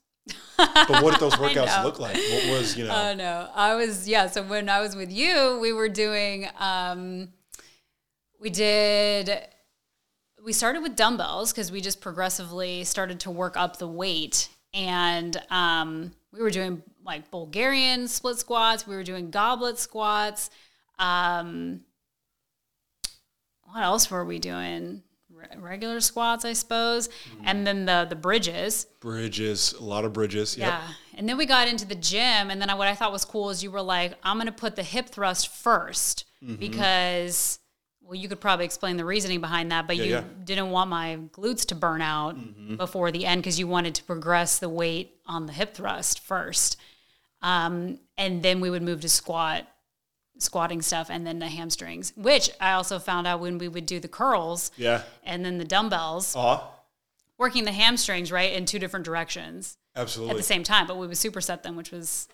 [0.58, 2.16] but what did those workouts look like?
[2.16, 2.94] What was, you know?
[2.94, 3.50] Oh, no.
[3.56, 4.28] I was, yeah.
[4.28, 7.30] So when I was with you, we were doing, um,
[8.39, 9.48] we did
[10.43, 15.41] we started with dumbbells because we just progressively started to work up the weight and
[15.49, 20.49] um, we were doing like bulgarian split squats we were doing goblet squats
[20.99, 21.82] um,
[23.63, 25.01] what else were we doing
[25.34, 27.41] Re- regular squats i suppose mm.
[27.45, 30.67] and then the the bridges bridges a lot of bridges yep.
[30.67, 33.49] yeah and then we got into the gym and then what i thought was cool
[33.49, 36.56] is you were like i'm going to put the hip thrust 1st mm-hmm.
[36.56, 37.60] because
[38.13, 40.23] well, you could probably explain the reasoning behind that, but yeah, you yeah.
[40.43, 42.76] didn't want my glutes to burn out mm-hmm.
[42.76, 46.78] before the end because you wanted to progress the weight on the hip thrust first.
[47.41, 49.67] Um, and then we would move to squat,
[50.38, 53.99] squatting stuff, and then the hamstrings, which I also found out when we would do
[53.99, 54.69] the curls.
[54.78, 55.02] Yeah.
[55.23, 56.36] And then the dumbbells.
[56.36, 56.62] Uh-huh.
[57.39, 59.78] Working the hamstrings, right, in two different directions.
[59.95, 60.36] Absolutely.
[60.36, 62.28] At the same time, but we would superset them, which was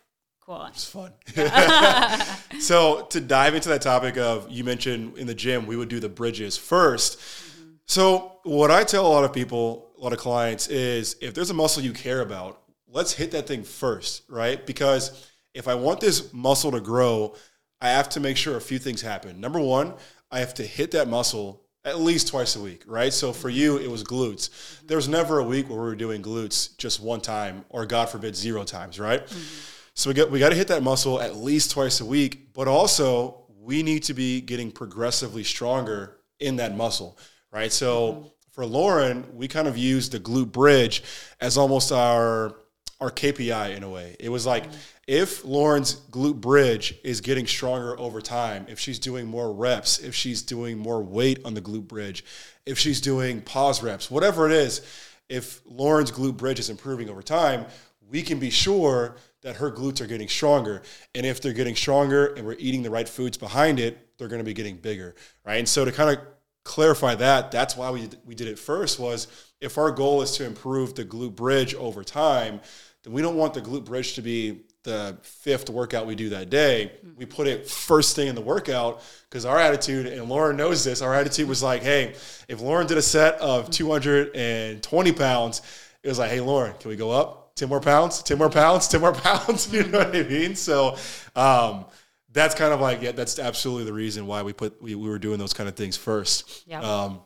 [0.49, 0.65] cool.
[0.65, 1.13] It's fun.
[2.59, 5.99] so to dive into that topic of you mentioned in the gym, we would do
[5.99, 7.69] the bridges 1st mm-hmm.
[7.85, 11.49] So what I tell a lot of people, a lot of clients is if there's
[11.49, 14.65] a muscle you care about, let's hit that thing first, right?
[14.65, 17.35] Because if I want this muscle to grow,
[17.81, 19.39] I have to make sure a few things happen.
[19.39, 19.93] Number one,
[20.31, 23.13] I have to hit that muscle at least twice a week, right?
[23.13, 24.49] So for you, it was glutes.
[24.85, 28.09] There was never a week where we were doing glutes just one time, or God
[28.09, 29.25] forbid, zero times, right?
[29.25, 29.78] Mm-hmm.
[29.99, 32.69] So we got we got to hit that muscle at least twice a week, but
[32.69, 37.17] also we need to be getting progressively stronger in that muscle,
[37.51, 37.69] right?
[37.69, 38.27] So mm-hmm.
[38.51, 41.03] for Lauren, we kind of use the glute bridge
[41.41, 42.55] as almost our
[43.01, 44.15] our KPI in a way.
[44.21, 44.67] It was like
[45.05, 50.15] if Lauren's glute bridge is getting stronger over time, if she's doing more reps, if
[50.15, 52.23] she's doing more weight on the glute bridge,
[52.65, 54.79] if she's doing pause reps, whatever it is,
[55.27, 57.65] if Lauren's glute bridge is improving over time,
[58.09, 60.81] we can be sure that her glutes are getting stronger.
[61.15, 64.41] And if they're getting stronger and we're eating the right foods behind it, they're going
[64.41, 65.57] to be getting bigger, right?
[65.57, 66.23] And so to kind of
[66.63, 69.27] clarify that, that's why we we did it first was
[69.61, 72.59] if our goal is to improve the glute bridge over time,
[73.03, 76.49] then we don't want the glute bridge to be the fifth workout we do that
[76.49, 76.91] day.
[77.01, 77.11] Hmm.
[77.17, 81.01] We put it first thing in the workout because our attitude, and Lauren knows this,
[81.01, 82.15] our attitude was like, hey,
[82.47, 85.61] if Lauren did a set of 220 pounds,
[86.01, 88.87] it was like, hey, Lauren, can we go up 10 more pounds, 10 more pounds,
[88.87, 89.71] 10 more pounds?
[89.71, 90.55] You know what I mean?
[90.55, 90.97] So,
[91.35, 91.85] um,
[92.31, 95.19] that's kind of like, yeah, that's absolutely the reason why we put, we, we were
[95.19, 96.63] doing those kind of things first.
[96.67, 96.81] Yeah.
[96.81, 97.21] Um,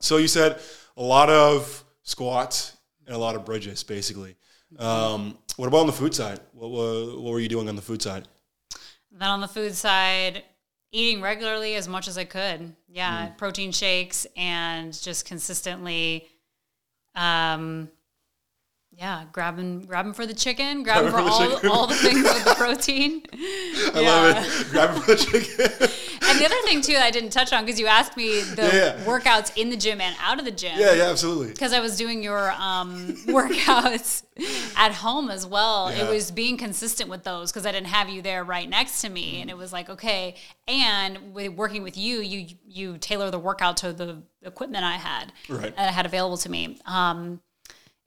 [0.00, 0.60] so you said
[0.96, 4.36] a lot of squats and a lot of bridges, basically.
[4.78, 6.40] Um, what about on the food side?
[6.52, 8.28] What, what, what were you doing on the food side?
[9.10, 10.44] Then on the food side,
[10.92, 12.74] eating regularly as much as I could.
[12.86, 16.28] Yeah, protein shakes and just consistently,
[17.14, 17.88] um,
[18.98, 21.70] yeah, grabbing grabbing for the chicken, grabbing for for all, chicken.
[21.70, 23.22] all the things with the protein.
[23.94, 24.70] I love it.
[24.70, 25.88] Grab for the chicken.
[26.28, 28.62] And the other thing too that I didn't touch on because you asked me the
[28.62, 29.04] Yeah, yeah.
[29.04, 30.72] workouts in the gym and out of the gym.
[30.76, 31.52] yeah, yeah, absolutely.
[31.52, 34.24] because I was doing your um, workouts
[34.76, 35.90] at home as well.
[35.92, 36.04] Yeah.
[36.04, 39.08] It was being consistent with those because I didn't have you there right next to
[39.08, 40.34] me, and it was like okay.
[40.66, 45.32] And with working with you, you you tailor the workout to the equipment I had
[45.48, 45.74] Right.
[45.76, 46.78] that I had available to me.
[46.84, 47.40] Um,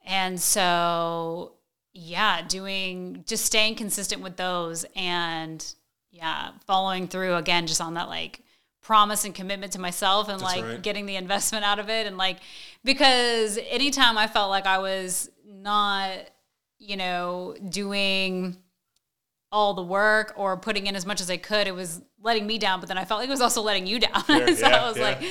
[0.04, 1.52] and so
[1.92, 5.74] yeah, doing just staying consistent with those and
[6.10, 8.42] yeah, following through again just on that like
[8.82, 10.82] promise and commitment to myself and like right.
[10.82, 12.38] getting the investment out of it and like
[12.82, 16.18] because anytime I felt like I was not,
[16.78, 18.56] you know, doing
[19.52, 22.58] all the work or putting in as much as I could, it was letting me
[22.58, 24.24] down, but then I felt like it was also letting you down.
[24.26, 25.02] so yeah, I was yeah.
[25.02, 25.22] like,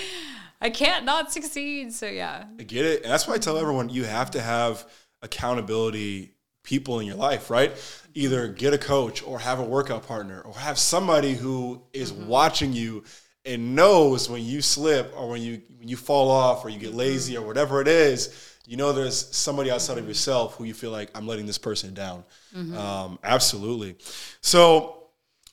[0.61, 1.91] I can't not succeed.
[1.91, 2.45] So yeah.
[2.59, 3.03] I get it.
[3.03, 4.87] And that's why I tell everyone you have to have
[5.21, 7.71] accountability people in your life, right?
[8.13, 12.27] Either get a coach or have a workout partner or have somebody who is mm-hmm.
[12.27, 13.03] watching you
[13.43, 16.89] and knows when you slip or when you when you fall off or you get
[16.89, 16.99] mm-hmm.
[16.99, 20.91] lazy or whatever it is, you know there's somebody outside of yourself who you feel
[20.91, 22.23] like I'm letting this person down.
[22.55, 22.77] Mm-hmm.
[22.77, 23.95] Um, absolutely.
[24.41, 24.97] So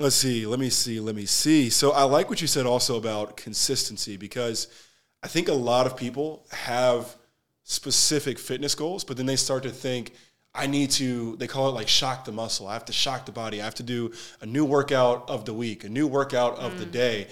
[0.00, 2.96] let's see let me see let me see so i like what you said also
[2.96, 4.68] about consistency because
[5.22, 7.16] i think a lot of people have
[7.62, 10.12] specific fitness goals but then they start to think
[10.54, 13.32] i need to they call it like shock the muscle i have to shock the
[13.32, 16.78] body i have to do a new workout of the week a new workout of
[16.78, 16.92] the mm.
[16.92, 17.26] day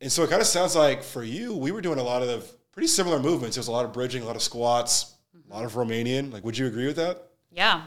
[0.00, 2.50] and so it kind of sounds like for you we were doing a lot of
[2.72, 5.14] pretty similar movements there's a lot of bridging a lot of squats
[5.50, 5.90] a lot of mm-hmm.
[5.90, 7.82] romanian like would you agree with that Yeah.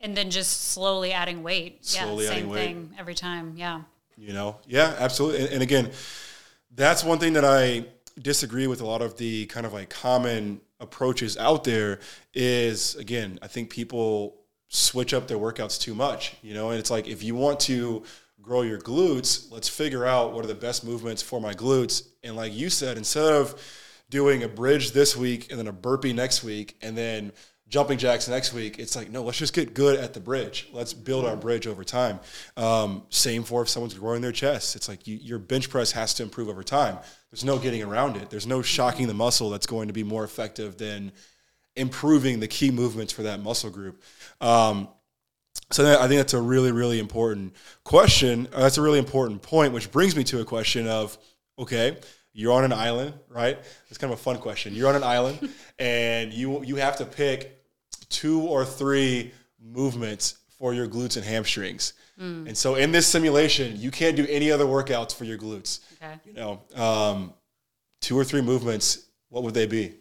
[0.00, 1.84] And then just slowly adding weight.
[1.84, 2.66] Slowly yeah, adding same weight.
[2.66, 3.54] thing every time.
[3.56, 3.82] Yeah.
[4.16, 5.40] You know, yeah, absolutely.
[5.40, 5.90] And, and again,
[6.74, 7.84] that's one thing that I
[8.20, 12.00] disagree with a lot of the kind of like common approaches out there
[12.34, 14.36] is again, I think people
[14.68, 18.04] switch up their workouts too much, you know, and it's like if you want to
[18.40, 22.06] grow your glutes, let's figure out what are the best movements for my glutes.
[22.22, 23.60] And like you said, instead of
[24.08, 27.32] doing a bridge this week and then a burpee next week and then
[27.68, 30.68] jumping jacks next week, it's like, no, let's just get good at the bridge.
[30.72, 32.18] Let's build our bridge over time.
[32.56, 34.74] Um, same for if someone's growing their chest.
[34.74, 36.98] It's like you, your bench press has to improve over time.
[37.30, 38.30] There's no getting around it.
[38.30, 41.12] There's no shocking the muscle that's going to be more effective than
[41.76, 44.02] improving the key movements for that muscle group.
[44.40, 44.88] Um,
[45.70, 48.48] so that, I think that's a really, really important question.
[48.52, 51.16] Uh, that's a really important point, which brings me to a question of,
[51.58, 51.96] okay,
[52.32, 53.58] you're on an island, right?
[53.88, 54.74] It's kind of a fun question.
[54.74, 57.62] You're on an island, and you you have to pick
[58.08, 61.92] two or three movements for your glutes and hamstrings.
[62.20, 65.80] And so in this simulation, you can't do any other workouts for your glutes.
[66.02, 66.14] Okay.
[66.26, 67.32] You know, um,
[68.00, 69.06] two or three movements.
[69.30, 69.94] What would they be?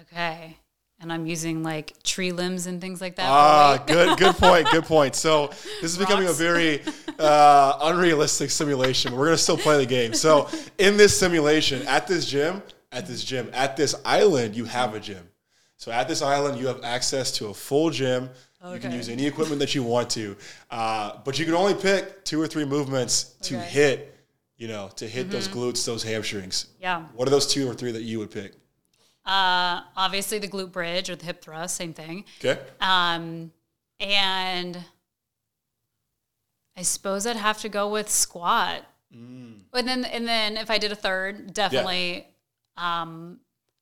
[0.00, 0.56] Okay.
[0.98, 3.28] And I'm using like tree limbs and things like that.
[3.28, 5.14] Ah, good, good point, good point.
[5.14, 5.48] So
[5.82, 6.80] this is becoming a very
[7.18, 9.14] uh, unrealistic simulation.
[9.14, 10.14] We're gonna still play the game.
[10.14, 14.94] So in this simulation, at this gym, at this gym, at this island, you have
[14.94, 15.28] a gym.
[15.76, 18.30] So at this island, you have access to a full gym.
[18.64, 20.36] You can use any equipment that you want to,
[20.70, 23.66] uh, but you can only pick two or three movements to Okay.
[23.68, 24.12] hit.
[24.58, 26.68] You know, to hit those glutes, those hamstrings.
[26.80, 27.02] Yeah.
[27.14, 28.52] What are those two or three that you would pick?
[29.26, 32.24] Uh, obviously the glute bridge or the hip thrust, same thing.
[32.40, 32.58] Okay.
[32.80, 33.52] Um,
[34.00, 34.82] and
[36.76, 38.82] I suppose I'd have to go with squat.
[39.14, 39.60] Mm.
[39.74, 42.26] And then, and then if I did a third, definitely
[42.78, 43.40] um,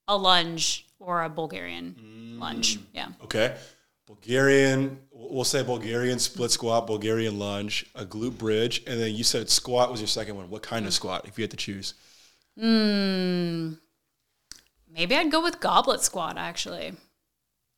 [0.09, 1.95] a lunge or a Bulgarian
[2.37, 2.41] Mm.
[2.41, 2.79] lunge.
[2.93, 3.09] Yeah.
[3.23, 3.57] Okay.
[4.07, 9.49] Bulgarian, we'll say Bulgarian split squat, Bulgarian lunge, a glute bridge, and then you said
[9.49, 10.51] squat was your second one.
[10.51, 11.95] What kind of squat, if you had to choose?
[12.61, 13.79] Mm,
[14.93, 16.93] maybe I'd go with goblet squat actually.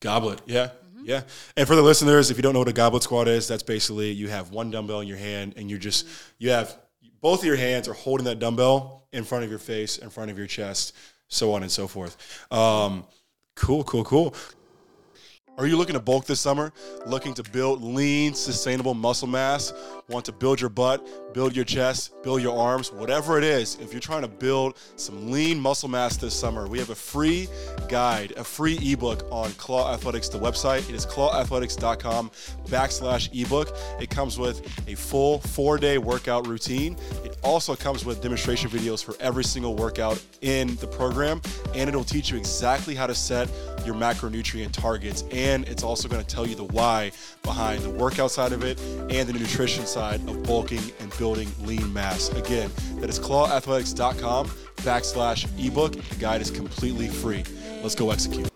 [0.01, 0.70] Goblet, yeah.
[1.03, 1.22] Yeah.
[1.57, 4.11] And for the listeners, if you don't know what a goblet squat is, that's basically
[4.11, 6.07] you have one dumbbell in your hand and you're just,
[6.39, 6.77] you have
[7.20, 10.33] both of your hands are holding that dumbbell in front of your face, in front
[10.33, 10.95] of your chest,
[11.29, 12.16] so on and so forth.
[12.53, 13.07] Um,
[13.55, 14.35] cool, cool, cool.
[15.59, 16.70] Are you looking to bulk this summer?
[17.07, 19.72] Looking to build lean, sustainable muscle mass?
[20.09, 23.76] Want to build your butt, build your chest, build your arms, whatever it is.
[23.80, 27.48] If you're trying to build some lean muscle mass this summer, we have a free
[27.88, 30.88] guide, a free ebook on Claw Athletics, the website.
[30.90, 32.30] It is clawathletics.com
[32.66, 33.74] backslash ebook.
[33.98, 36.98] It comes with a full four day workout routine.
[37.24, 41.40] It also comes with demonstration videos for every single workout in the program,
[41.74, 43.49] and it'll teach you exactly how to set
[43.84, 45.22] your macronutrient targets.
[45.30, 47.12] And it's also going to tell you the why
[47.44, 51.90] behind the workout side of it and the nutrition side of bulking and building lean
[51.92, 52.30] mass.
[52.30, 55.92] Again, that is clawathletics.com backslash ebook.
[55.92, 57.44] The guide is completely free.
[57.80, 58.49] Let's go execute.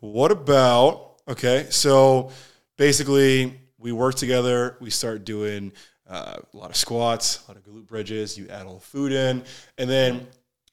[0.00, 2.30] What about, okay, so
[2.76, 5.72] basically we work together, we start doing
[6.08, 9.12] uh, a lot of squats, a lot of glute bridges, you add all the food
[9.12, 9.42] in,
[9.78, 10.26] and then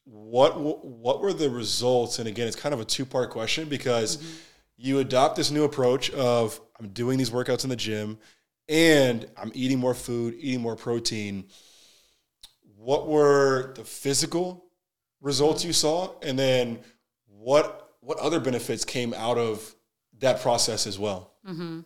[0.04, 2.18] what what were the results?
[2.18, 4.32] And again, it's kind of a two part question because mm-hmm.
[4.76, 8.18] you adopt this new approach of I'm doing these workouts in the gym
[8.68, 11.44] and I'm eating more food, eating more protein.
[12.76, 14.66] What were the physical
[15.20, 16.80] results you saw, and then
[17.26, 19.74] what what other benefits came out of
[20.18, 21.32] that process as well?
[21.48, 21.80] Mm-hmm.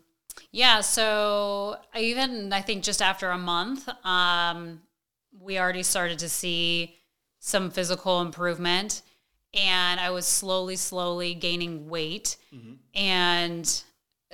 [0.51, 4.82] Yeah, so even I think just after a month, um,
[5.39, 6.97] we already started to see
[7.39, 9.03] some physical improvement,
[9.55, 12.74] and I was slowly, slowly gaining weight, mm-hmm.
[12.95, 13.82] and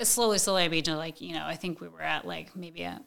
[0.03, 3.01] slowly, slowly, I mean, like, you know, I think we were at like maybe a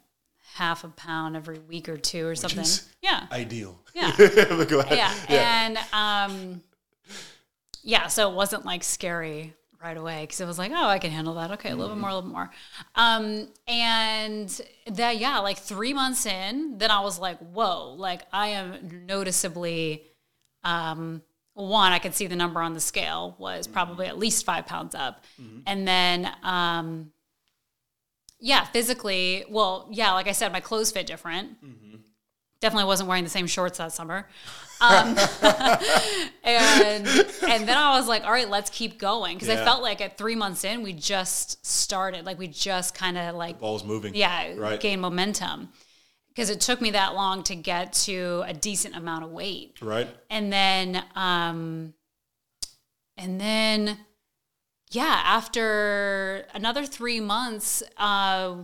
[0.54, 2.66] half a pound every week or two or Which something.
[3.02, 3.28] yeah.
[3.32, 3.80] Ideal.
[3.94, 4.12] Yeah.
[4.20, 5.14] yeah.
[5.30, 5.66] yeah.
[5.66, 6.62] And um,
[7.84, 9.54] yeah, so it wasn't like scary
[9.84, 11.52] right away because it was like, oh, I can handle that.
[11.52, 12.00] Okay, a little mm-hmm.
[12.00, 12.50] bit more, a little bit more.
[12.96, 18.50] Um, and that, yeah, like three months in, then I was like, whoa, like I
[18.50, 20.04] am noticeably
[20.64, 21.22] um,
[21.54, 24.94] one, I could see the number on the scale was probably at least five pounds
[24.94, 25.24] up.
[25.42, 25.60] Mm-hmm.
[25.66, 27.12] And then, um,
[28.40, 31.58] yeah, physically, well, yeah, like I said, my clothes fit different.
[32.60, 34.28] Definitely wasn't wearing the same shorts that summer.
[34.82, 35.18] Um,
[36.44, 39.62] and and then I was like, all right, let's keep going because yeah.
[39.62, 43.36] I felt like at three months in, we just started, like we just kind of
[43.36, 44.80] like the ball's moving, yeah, right.
[44.80, 45.70] gain momentum
[46.38, 49.80] because it took me that long to get to a decent amount of weight.
[49.82, 50.08] Right.
[50.30, 51.96] And then, um,
[53.18, 53.98] and then,
[54.92, 58.58] yeah, after another three months, uh,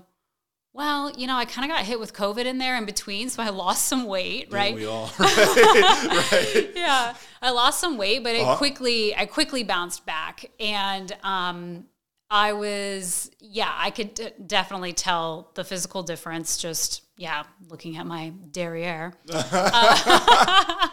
[0.73, 3.43] well, you know, I kind of got hit with COVID in there in between, so
[3.43, 4.71] I lost some weight, right?
[4.71, 6.31] Yeah, we all, right?
[6.31, 6.71] right.
[6.75, 8.55] yeah, I lost some weight, but it uh-huh.
[8.57, 11.85] quickly, I quickly bounced back, and um,
[12.31, 18.07] I was, yeah, I could d- definitely tell the physical difference just yeah, looking at
[18.07, 19.13] my derriere.
[19.31, 20.87] uh,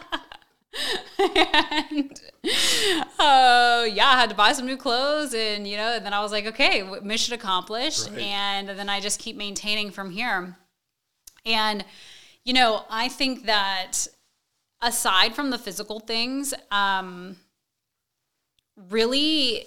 [1.19, 2.21] and
[3.19, 6.21] uh, yeah, I had to buy some new clothes, and you know, and then I
[6.21, 8.19] was like, okay, mission accomplished, right.
[8.19, 10.57] and then I just keep maintaining from here.
[11.45, 11.83] And
[12.45, 14.07] you know, I think that
[14.81, 17.35] aside from the physical things, um,
[18.89, 19.65] really,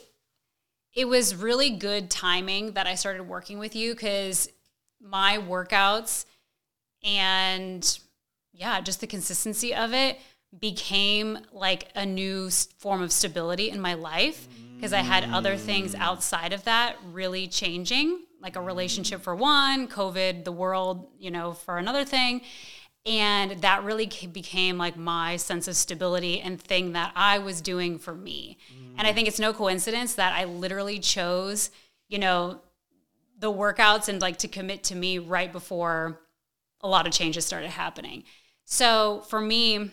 [0.94, 4.48] it was really good timing that I started working with you because
[5.00, 6.24] my workouts
[7.04, 7.98] and
[8.52, 10.18] yeah, just the consistency of it
[10.58, 15.94] became like a new form of stability in my life because I had other things
[15.94, 21.52] outside of that really changing, like a relationship for one, COVID, the world, you know,
[21.52, 22.42] for another thing.
[23.06, 27.98] And that really became like my sense of stability and thing that I was doing
[27.98, 28.58] for me.
[28.96, 31.70] And I think it's no coincidence that I literally chose,
[32.08, 32.60] you know,
[33.38, 36.20] the workouts and like to commit to me right before
[36.80, 38.24] a lot of changes started happening.
[38.64, 39.90] So for me,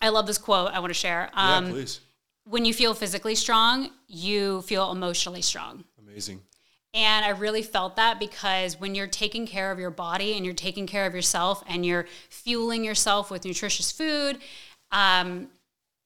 [0.00, 1.30] I love this quote I want to share.
[1.34, 2.00] Um, yeah, please.
[2.44, 5.84] When you feel physically strong, you feel emotionally strong.
[5.98, 6.40] Amazing.
[6.94, 10.54] And I really felt that because when you're taking care of your body and you're
[10.54, 14.38] taking care of yourself and you're fueling yourself with nutritious food,
[14.90, 15.48] um,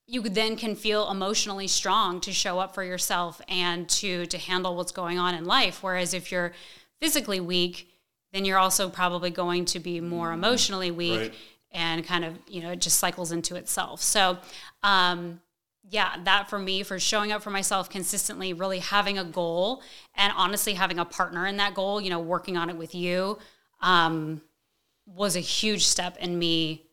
[0.09, 4.75] you then can feel emotionally strong to show up for yourself and to to handle
[4.75, 5.83] what's going on in life.
[5.83, 6.53] Whereas if you're
[7.01, 7.89] physically weak,
[8.33, 11.35] then you're also probably going to be more emotionally weak right.
[11.73, 14.01] And kind of, you know, it just cycles into itself.
[14.03, 14.39] So,
[14.83, 15.41] um,
[15.89, 19.83] yeah, that for me, for showing up for myself consistently, really having a goal
[20.15, 23.39] and honestly having a partner in that goal, you know, working on it with you,
[23.81, 24.41] um,
[25.07, 26.87] was a huge step in me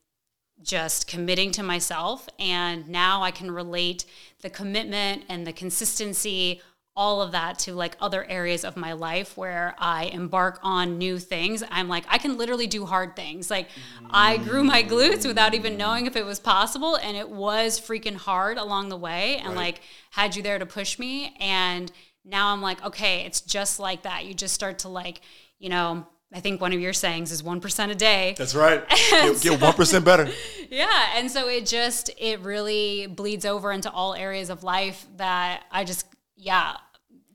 [0.61, 2.27] just committing to myself.
[2.39, 4.05] And now I can relate
[4.41, 6.61] the commitment and the consistency
[6.99, 11.17] all of that to like other areas of my life where I embark on new
[11.17, 11.63] things.
[11.71, 13.49] I'm like, I can literally do hard things.
[13.49, 13.69] Like,
[14.09, 16.97] I grew my glutes without even knowing if it was possible.
[16.97, 19.55] And it was freaking hard along the way and right.
[19.55, 19.81] like
[20.11, 21.33] had you there to push me.
[21.39, 21.89] And
[22.25, 24.25] now I'm like, okay, it's just like that.
[24.25, 25.21] You just start to like,
[25.57, 28.35] you know, I think one of your sayings is 1% a day.
[28.37, 28.85] That's right.
[28.89, 30.29] Get, get 1% better.
[30.69, 31.11] yeah.
[31.15, 35.85] And so it just, it really bleeds over into all areas of life that I
[35.85, 36.75] just, yeah,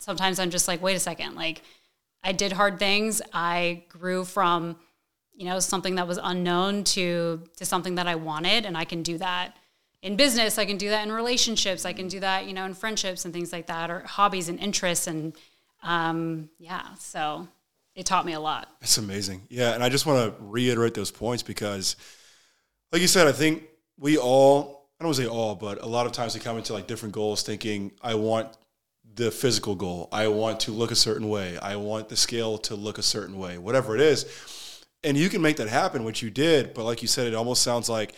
[0.05, 1.63] sometimes I'm just like, wait a second, like
[2.23, 3.23] I did hard things.
[3.33, 4.77] I grew from,
[5.33, 9.03] you know, something that was unknown to to something that I wanted and I can
[9.03, 9.57] do that
[10.03, 12.75] in business, I can do that in relationships, I can do that, you know, in
[12.75, 15.35] friendships and things like that or hobbies and interests and
[15.83, 17.49] um yeah, so
[17.95, 18.69] it taught me a lot.
[18.83, 19.47] It's amazing.
[19.49, 21.97] Yeah, and I just want to reiterate those points because
[22.93, 23.63] like you said, I think
[23.99, 26.59] we all I don't want to say all, but a lot of times we come
[26.59, 28.57] into like different goals thinking I want
[29.15, 30.09] the physical goal.
[30.13, 31.59] I want to look a certain way.
[31.59, 34.85] I want the scale to look a certain way, whatever it is.
[35.03, 36.75] And you can make that happen, which you did.
[36.75, 38.15] But like you said, it almost sounds like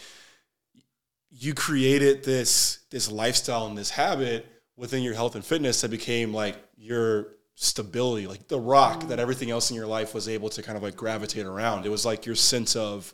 [1.30, 6.32] you created this this lifestyle and this habit within your health and fitness that became
[6.32, 10.62] like your stability, like the rock that everything else in your life was able to
[10.62, 11.84] kind of like gravitate around.
[11.84, 13.12] It was like your sense of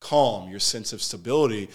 [0.00, 1.68] calm, your sense of stability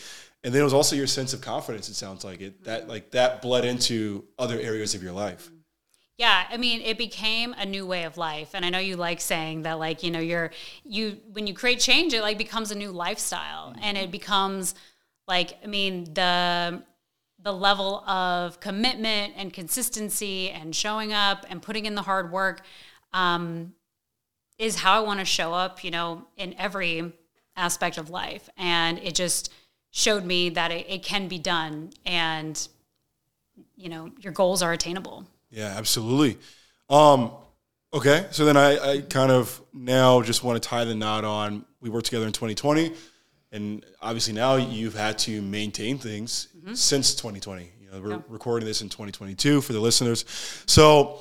[0.46, 3.12] and then it was also your sense of confidence it sounds like it that like
[3.12, 5.50] that bled into other areas of your life.
[6.18, 9.20] Yeah i mean it became a new way of life and i know you like
[9.20, 10.52] saying that like you know you're
[10.86, 13.80] you when you create change it like becomes a new lifestyle mm-hmm.
[13.84, 14.76] and it becomes
[15.28, 16.82] like i mean the
[17.42, 22.62] the level of commitment and consistency and showing up and putting in the hard work
[23.12, 23.74] um,
[24.58, 27.12] is how i want to show up you know in every
[27.58, 29.52] aspect of life and it just
[29.96, 32.68] showed me that it, it can be done and
[33.78, 35.26] you know your goals are attainable.
[35.50, 36.38] Yeah absolutely.
[36.90, 37.32] Um
[37.94, 41.66] okay so then I, I kind of now just want to tie the knot on
[41.80, 42.92] we worked together in 2020
[43.54, 46.74] and obviously now you've had to maintain things mm-hmm.
[46.74, 48.22] since 2020 you know we're yeah.
[48.28, 50.26] recording this in 2022 for the listeners.
[50.66, 51.20] So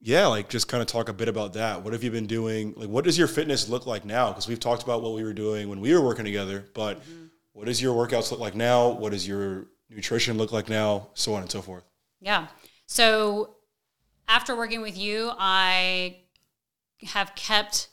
[0.00, 1.82] yeah like just kind of talk a bit about that.
[1.82, 2.74] What have you been doing?
[2.76, 4.28] Like what does your fitness look like now?
[4.28, 7.22] Because we've talked about what we were doing when we were working together but mm-hmm
[7.52, 8.90] what does your workouts look like now?
[8.90, 11.08] What does your nutrition look like now?
[11.14, 11.84] So on and so forth.
[12.20, 12.48] Yeah.
[12.86, 13.56] So
[14.28, 16.18] after working with you, I
[17.04, 17.88] have kept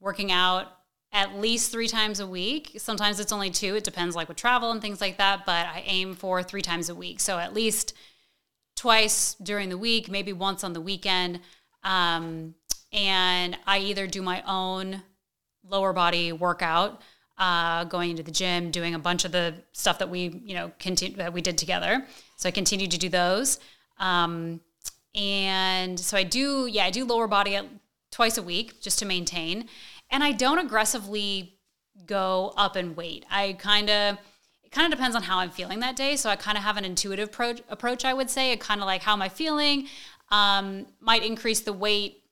[0.00, 0.68] working out
[1.12, 2.72] at least three times a week.
[2.78, 3.76] Sometimes it's only two.
[3.76, 5.46] It depends, like with travel and things like that.
[5.46, 7.20] But I aim for three times a week.
[7.20, 7.94] So at least
[8.76, 11.40] twice during the week, maybe once on the weekend.
[11.82, 12.54] Um,
[12.92, 15.02] and I either do my own
[15.68, 17.02] lower body workout
[17.38, 20.72] uh, going into the gym, doing a bunch of the stuff that we, you know,
[20.78, 22.06] continue that we did together.
[22.36, 23.58] So I continue to do those.
[23.98, 24.60] Um,
[25.14, 27.66] and so I do, yeah, I do lower body at,
[28.10, 29.68] twice a week just to maintain.
[30.10, 31.58] And I don't aggressively
[32.06, 33.24] go up in weight.
[33.30, 34.18] I kind of,
[34.62, 36.16] it kind of depends on how I'm feeling that day.
[36.16, 38.52] So I kind of have an intuitive pro- approach, I would say.
[38.52, 39.88] It kind of like, how am I feeling?
[40.30, 42.22] Um, might increase the weight,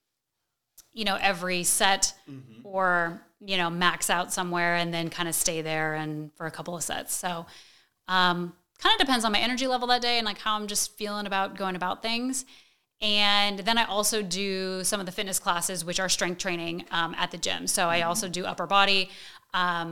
[0.92, 2.66] you know, every set mm-hmm.
[2.66, 6.50] or you know, max out somewhere and then kind of stay there and for a
[6.50, 7.14] couple of sets.
[7.14, 7.46] So,
[8.08, 10.96] um, kind of depends on my energy level that day and like how I'm just
[10.96, 12.44] feeling about going about things.
[13.00, 17.14] And then I also do some of the fitness classes, which are strength training um,
[17.18, 17.66] at the gym.
[17.66, 19.10] So I also do upper body
[19.52, 19.82] because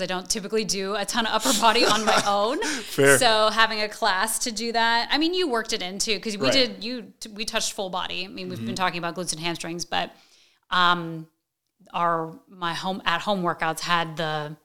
[0.00, 2.62] um, I don't typically do a ton of upper body on my own.
[2.62, 3.18] Fair.
[3.18, 6.46] So having a class to do that, I mean, you worked it into because we
[6.46, 6.52] right.
[6.52, 8.24] did you we touched full body.
[8.24, 8.66] I mean, we've mm-hmm.
[8.66, 10.12] been talking about glutes and hamstrings, but
[10.70, 11.26] um,
[11.92, 14.56] our my home at home workouts had the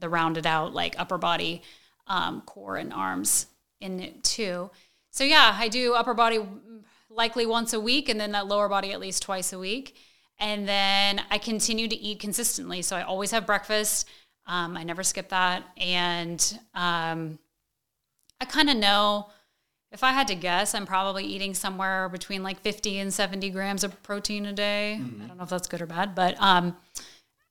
[0.00, 1.62] the rounded out like upper body
[2.06, 3.46] um, core and arms
[3.80, 4.70] in it too.
[5.10, 6.40] So yeah, I do upper body
[7.08, 9.96] likely once a week, and then that lower body at least twice a week.
[10.38, 12.82] And then I continue to eat consistently.
[12.82, 14.08] So I always have breakfast.
[14.46, 17.38] Um, I never skip that, and um,
[18.40, 19.30] I kind of know
[19.94, 23.84] if I had to guess, I'm probably eating somewhere between like 50 and 70 grams
[23.84, 24.98] of protein a day.
[25.00, 25.22] Mm-hmm.
[25.22, 26.76] I don't know if that's good or bad, but um,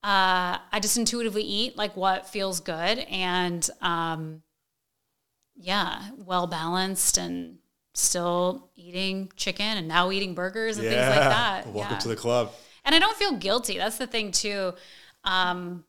[0.03, 4.43] uh, I just intuitively eat like what feels good and um,
[5.55, 7.59] yeah, well balanced and
[7.93, 10.91] still eating chicken and now eating burgers and yeah.
[10.91, 11.65] things like that.
[11.67, 11.99] Welcome yeah.
[11.99, 12.51] to the club.
[12.83, 13.77] And I don't feel guilty.
[13.77, 14.73] That's the thing too.
[15.23, 15.85] Um,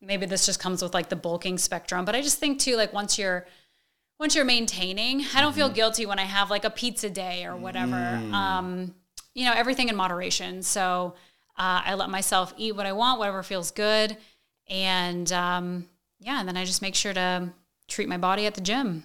[0.00, 2.92] maybe this just comes with like the bulking spectrum, but I just think too, like
[2.92, 3.46] once you're
[4.20, 7.56] once you're maintaining, I don't feel guilty when I have like a pizza day or
[7.56, 7.96] whatever.
[7.96, 8.94] Um,
[9.32, 10.62] you know, everything in moderation.
[10.62, 11.14] So
[11.56, 14.16] uh, I let myself eat what I want, whatever feels good,
[14.68, 15.88] and um,
[16.20, 17.48] yeah, and then I just make sure to
[17.88, 19.04] treat my body at the gym.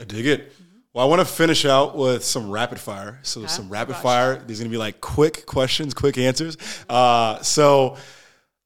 [0.00, 0.52] I dig it.
[0.94, 3.20] Well, I want to finish out with some rapid fire.
[3.22, 4.02] So some rapid Gosh.
[4.02, 4.42] fire.
[4.44, 6.56] These are gonna be like quick questions, quick answers.
[6.88, 7.96] Uh, so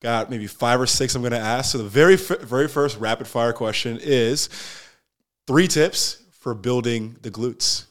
[0.01, 1.73] got maybe five or six I'm gonna ask.
[1.73, 4.49] So the very f- very first rapid fire question is
[5.47, 7.87] three tips for building the glutes.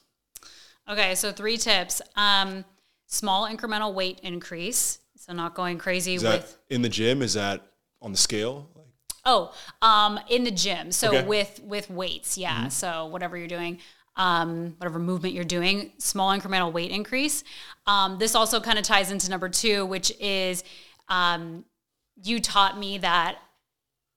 [0.90, 2.02] Okay, so three tips.
[2.16, 2.66] Um,
[3.08, 5.00] small incremental weight increase.
[5.18, 7.22] So not going crazy Is with that in the gym?
[7.22, 7.62] Is that
[8.02, 8.70] on the scale?
[8.76, 8.86] Like,
[9.26, 10.92] Oh, um, in the gym.
[10.92, 11.26] So Okay.
[11.26, 12.68] with with weights, yeah.
[12.68, 13.80] So whatever you're doing,
[14.18, 17.46] um, whatever movement you're doing, small incremental weight increase.
[17.88, 20.66] Um, this also kind of ties into number two, which is
[21.08, 21.64] um,
[22.22, 23.38] you taught me that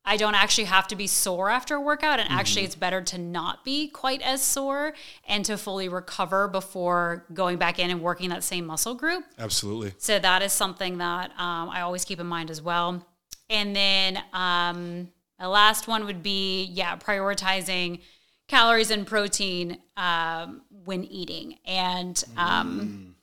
[0.09, 3.19] I don't actually have to be sore after a workout, and actually, it's better to
[3.19, 4.95] not be quite as sore
[5.27, 9.25] and to fully recover before going back in and working that same muscle group.
[9.39, 9.95] absolutely.
[9.99, 13.05] So that is something that um, I always keep in mind as well.
[13.51, 15.09] And then um,
[15.41, 18.01] the last one would be, yeah, prioritizing
[18.47, 21.59] calories and protein um, when eating.
[21.65, 23.17] And um,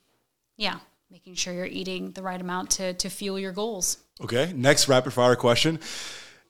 [0.58, 0.80] yeah,
[1.10, 4.00] making sure you're eating the right amount to, to fuel your goals.
[4.22, 4.52] Okay.
[4.54, 5.80] Next rapid fire question.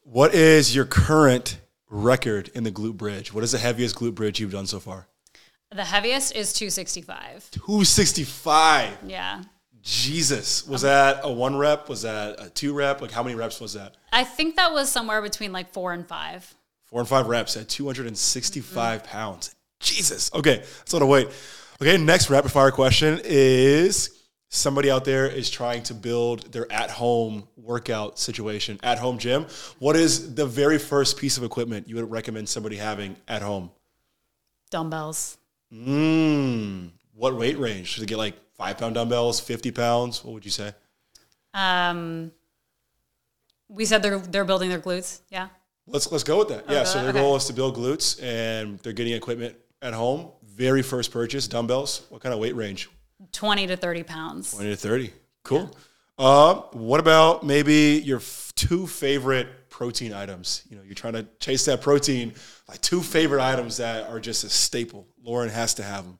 [0.03, 3.33] What is your current record in the glute bridge?
[3.33, 5.07] What is the heaviest glute bridge you've done so far?
[5.71, 7.49] The heaviest is 265.
[7.51, 8.97] 265.
[9.07, 9.43] Yeah.
[9.81, 10.67] Jesus.
[10.67, 11.87] Was um, that a one rep?
[11.87, 13.01] Was that a two rep?
[13.01, 13.95] Like how many reps was that?
[14.11, 16.53] I think that was somewhere between like four and five.
[16.83, 19.09] Four and five reps at 265 mm-hmm.
[19.09, 19.55] pounds.
[19.79, 20.29] Jesus.
[20.33, 20.57] Okay.
[20.57, 21.29] That's a lot of weight.
[21.81, 21.97] Okay.
[21.97, 24.22] Next rapid fire question is
[24.53, 29.47] somebody out there is trying to build their at home workout situation, at home gym.
[29.79, 33.71] What is the very first piece of equipment you would recommend somebody having at home?
[34.69, 35.37] Dumbbells.
[35.73, 37.87] Mm, what weight range?
[37.87, 40.23] Should they get like five pound dumbbells, 50 pounds?
[40.23, 40.73] What would you say?
[41.53, 42.31] Um,
[43.67, 45.21] we said they're they're building their glutes.
[45.29, 45.49] Yeah.
[45.87, 46.69] Let's let's go with that.
[46.69, 46.83] Yeah.
[46.83, 47.19] So that- their okay.
[47.19, 50.31] goal is to build glutes, and they're getting equipment at home.
[50.43, 52.05] Very first purchase, dumbbells.
[52.09, 52.89] What kind of weight range?
[53.31, 54.53] 20 to 30 pounds.
[54.53, 55.11] Twenty to thirty.
[55.43, 55.75] Cool.
[56.17, 60.63] Uh, what about maybe your f- two favorite protein items?
[60.69, 62.33] You know, you're trying to chase that protein.
[62.67, 65.07] Like two favorite items that are just a staple.
[65.23, 66.19] Lauren has to have them.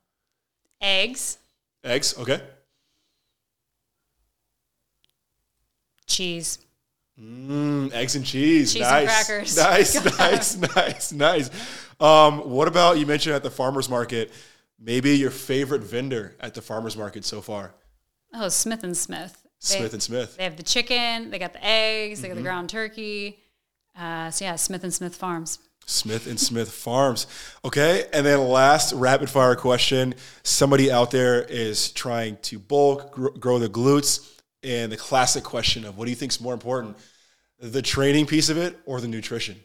[0.82, 1.38] Eggs,
[1.84, 2.18] Eggs.
[2.18, 2.42] Okay.
[6.08, 6.60] cheese.
[7.20, 8.74] Mm, eggs and cheese.
[8.74, 9.58] Cheese and crackers.
[9.58, 11.50] Nice, nice, nice, nice.
[12.00, 14.32] Um, what about you mentioned at the farmers market?
[14.86, 17.74] Maybe your favorite vendor at the farmers market so far,
[18.34, 19.40] Oh, Smith and Smith.
[19.44, 20.36] They, Smith and Smith.
[20.36, 21.30] They have the chicken.
[21.30, 22.22] They got the eggs.
[22.22, 23.40] They got the ground turkey.
[23.98, 25.60] Uh, so yeah, Smith and Smith Farms.
[25.86, 27.28] Smith and Smith Farms.
[27.64, 33.30] Okay, and then last rapid fire question: Somebody out there is trying to bulk, gr-
[33.30, 34.30] grow the glutes,
[34.64, 36.98] and the classic question of what do you think is more important,
[37.60, 39.58] the training piece of it or the nutrition?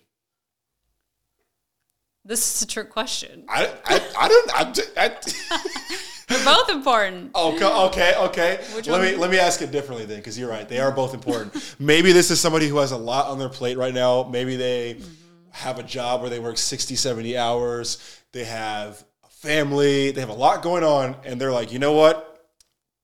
[2.28, 3.44] This is a trick question.
[3.48, 4.50] I, I, I don't.
[4.54, 5.08] I'm, j- I,
[6.28, 7.34] They're both important.
[7.34, 8.60] Okay, okay, okay.
[8.76, 10.68] Which let me let me ask it differently then, because you're right.
[10.68, 11.74] They are both important.
[11.78, 14.24] Maybe this is somebody who has a lot on their plate right now.
[14.30, 15.12] Maybe they Mm-hmm.
[15.52, 18.20] have a job where they work 60, 70 hours.
[18.32, 20.10] They have a family.
[20.10, 22.46] They have a lot going on, and they're like, you know what?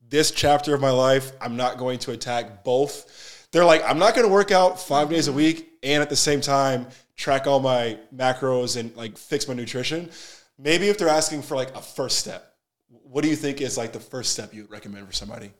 [0.06, 3.48] This chapter of my life, I'm not going to attack both.
[3.52, 6.16] They're like, I'm not going to work out five days a week and at the
[6.16, 10.10] same time track all my macros and like fix my nutrition.
[10.58, 12.54] Maybe if they're asking for like a first step,
[12.88, 15.50] what do you think is like the first step you would recommend for somebody?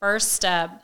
[0.00, 0.82] First step.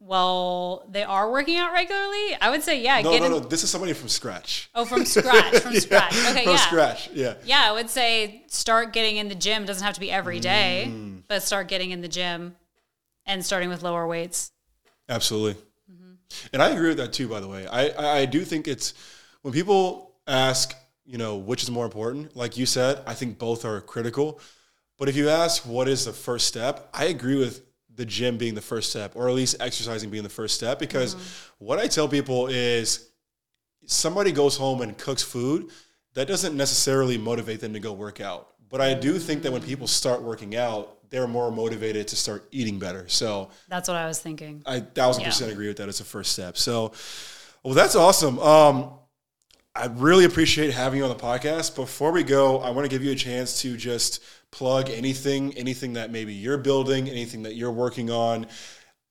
[0.00, 2.34] Well, they are working out regularly.
[2.40, 3.32] I would say, yeah, No, get no, in.
[3.32, 3.38] no.
[3.40, 4.68] This is somebody from scratch.
[4.74, 5.58] Oh, from scratch.
[5.60, 6.12] From Yeah, scratch.
[6.30, 6.56] Okay, from yeah.
[6.56, 7.10] scratch.
[7.12, 7.34] Yeah.
[7.44, 9.64] Yeah, I would say start getting in the gym.
[9.64, 11.22] Doesn't have to be every day, Mm.
[11.28, 12.56] but start getting in the gym
[13.26, 14.50] and starting with lower weights.
[15.12, 15.54] Absolutely.
[15.90, 16.12] Mm-hmm.
[16.52, 17.66] And I agree with that too, by the way.
[17.66, 18.94] I, I, I do think it's
[19.42, 23.64] when people ask, you know, which is more important, like you said, I think both
[23.64, 24.40] are critical.
[24.98, 27.62] But if you ask what is the first step, I agree with
[27.94, 30.78] the gym being the first step, or at least exercising being the first step.
[30.78, 31.64] Because Mm-hmm.
[31.66, 33.10] what I tell people is
[33.86, 35.70] somebody goes home and cooks food,
[36.14, 38.48] that doesn't necessarily motivate them to go work out.
[38.70, 42.48] But I do think that when people start working out, they're more motivated to start
[42.50, 43.06] eating better.
[43.08, 44.62] So That's what I was thinking.
[44.66, 45.28] I thousand Yeah.
[45.28, 46.56] percent agree with that It's a first step.
[46.58, 46.92] So,
[47.62, 48.38] well, that's awesome.
[48.40, 48.94] Um,
[49.74, 51.76] I really appreciate having you on the podcast.
[51.76, 55.92] Before we go, I want to give you a chance to just plug anything, anything
[55.94, 58.46] that maybe you're building, anything that you're working on.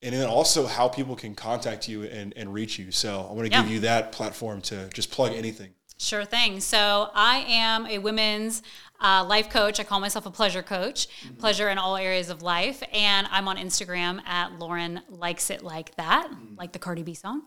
[0.03, 2.89] and then also how people can contact you and, and reach you.
[2.91, 3.61] So I want to Yeah.
[3.61, 5.75] give you that platform to just plug anything.
[5.99, 6.59] Sure thing.
[6.59, 8.63] So I am a women's
[9.01, 9.79] uh, life coach.
[9.79, 11.07] I call myself a pleasure coach,
[11.39, 12.83] pleasure in all areas of life.
[12.93, 17.43] And I'm on Instagram at Lauren Likes It Like That, like the Cardi B song.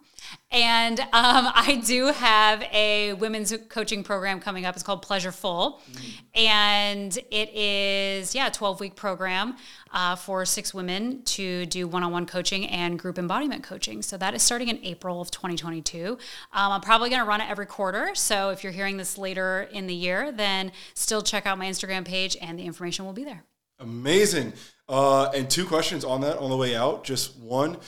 [0.51, 4.75] And um, I do have a women's coaching program coming up.
[4.75, 5.81] It's called Pleasureful.
[6.35, 9.57] And it is, yeah, a 12 week program
[9.93, 14.03] uh, for six women to do one on one coaching and group embodiment coaching.
[14.03, 16.13] So that is starting in April of 2022.
[16.13, 16.19] Um,
[16.53, 18.15] I'm probably going to run it every quarter.
[18.15, 22.05] So if you're hearing this later in the year, then still check out my Instagram
[22.05, 23.45] page and the information will be there.
[23.81, 24.53] Amazing.
[24.87, 27.05] Uh, and two questions on that on the way out.
[27.05, 27.79] Just one,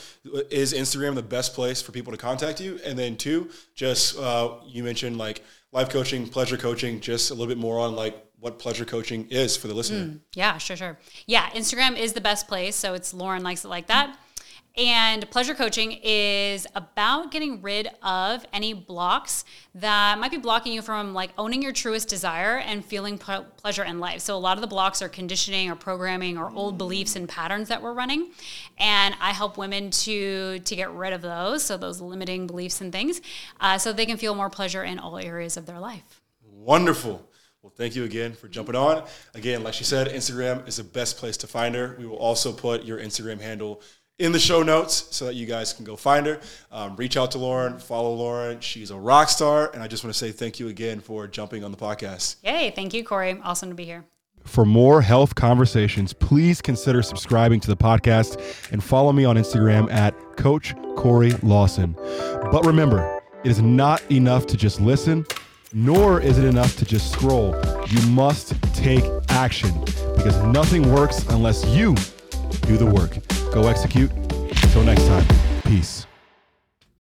[0.49, 2.79] is Instagram the best place for people to contact you?
[2.83, 7.47] And then two, just uh, you mentioned like life coaching, pleasure coaching, just a little
[7.47, 10.19] bit more on like what pleasure coaching is for the listener.
[10.33, 10.99] Yeah, sure, sure.
[11.25, 12.75] Yeah, Instagram is the best place.
[12.75, 14.17] So it's Lauren likes it like that.
[14.77, 20.83] And pleasure coaching is about getting rid of any blocks that might be blocking you
[20.83, 24.21] from like owning your truest desire and feeling ple- pleasure in life.
[24.21, 27.69] So a lot of the blocks are conditioning or programming or old beliefs and patterns
[27.69, 28.29] that we're running.
[28.77, 32.91] And I help women to to get rid of those, so those limiting beliefs and
[32.91, 33.19] things,
[33.59, 36.21] uh, so they can feel more pleasure in all areas of their life.
[36.43, 37.27] Wonderful.
[37.63, 39.03] Well, thank you again for jumping on.
[39.33, 41.95] Again, like she said, Instagram is the best place to find her.
[41.99, 43.81] We will also put your Instagram handle
[44.19, 46.39] in the show notes so that you guys can go find her.
[46.71, 48.59] Um, reach out to Lauren, follow Lauren.
[48.59, 49.69] She's a rock star.
[49.73, 52.37] And I just want to say thank you again for jumping on the podcast.
[52.43, 52.71] Yay!
[52.75, 53.39] Thank you, Corey.
[53.43, 54.05] Awesome to be here.
[54.43, 59.91] For more health conversations, please consider subscribing to the podcast and follow me on Instagram
[59.91, 61.93] at Coach Corey Lawson.
[62.51, 65.25] But remember, it is not enough to just listen,
[65.73, 67.55] nor is it enough to just scroll.
[67.87, 69.77] You must take action
[70.15, 71.93] because nothing works unless you
[72.61, 73.17] do the work.
[73.53, 74.11] Go execute.
[74.63, 75.25] Until next time,
[75.63, 76.06] peace.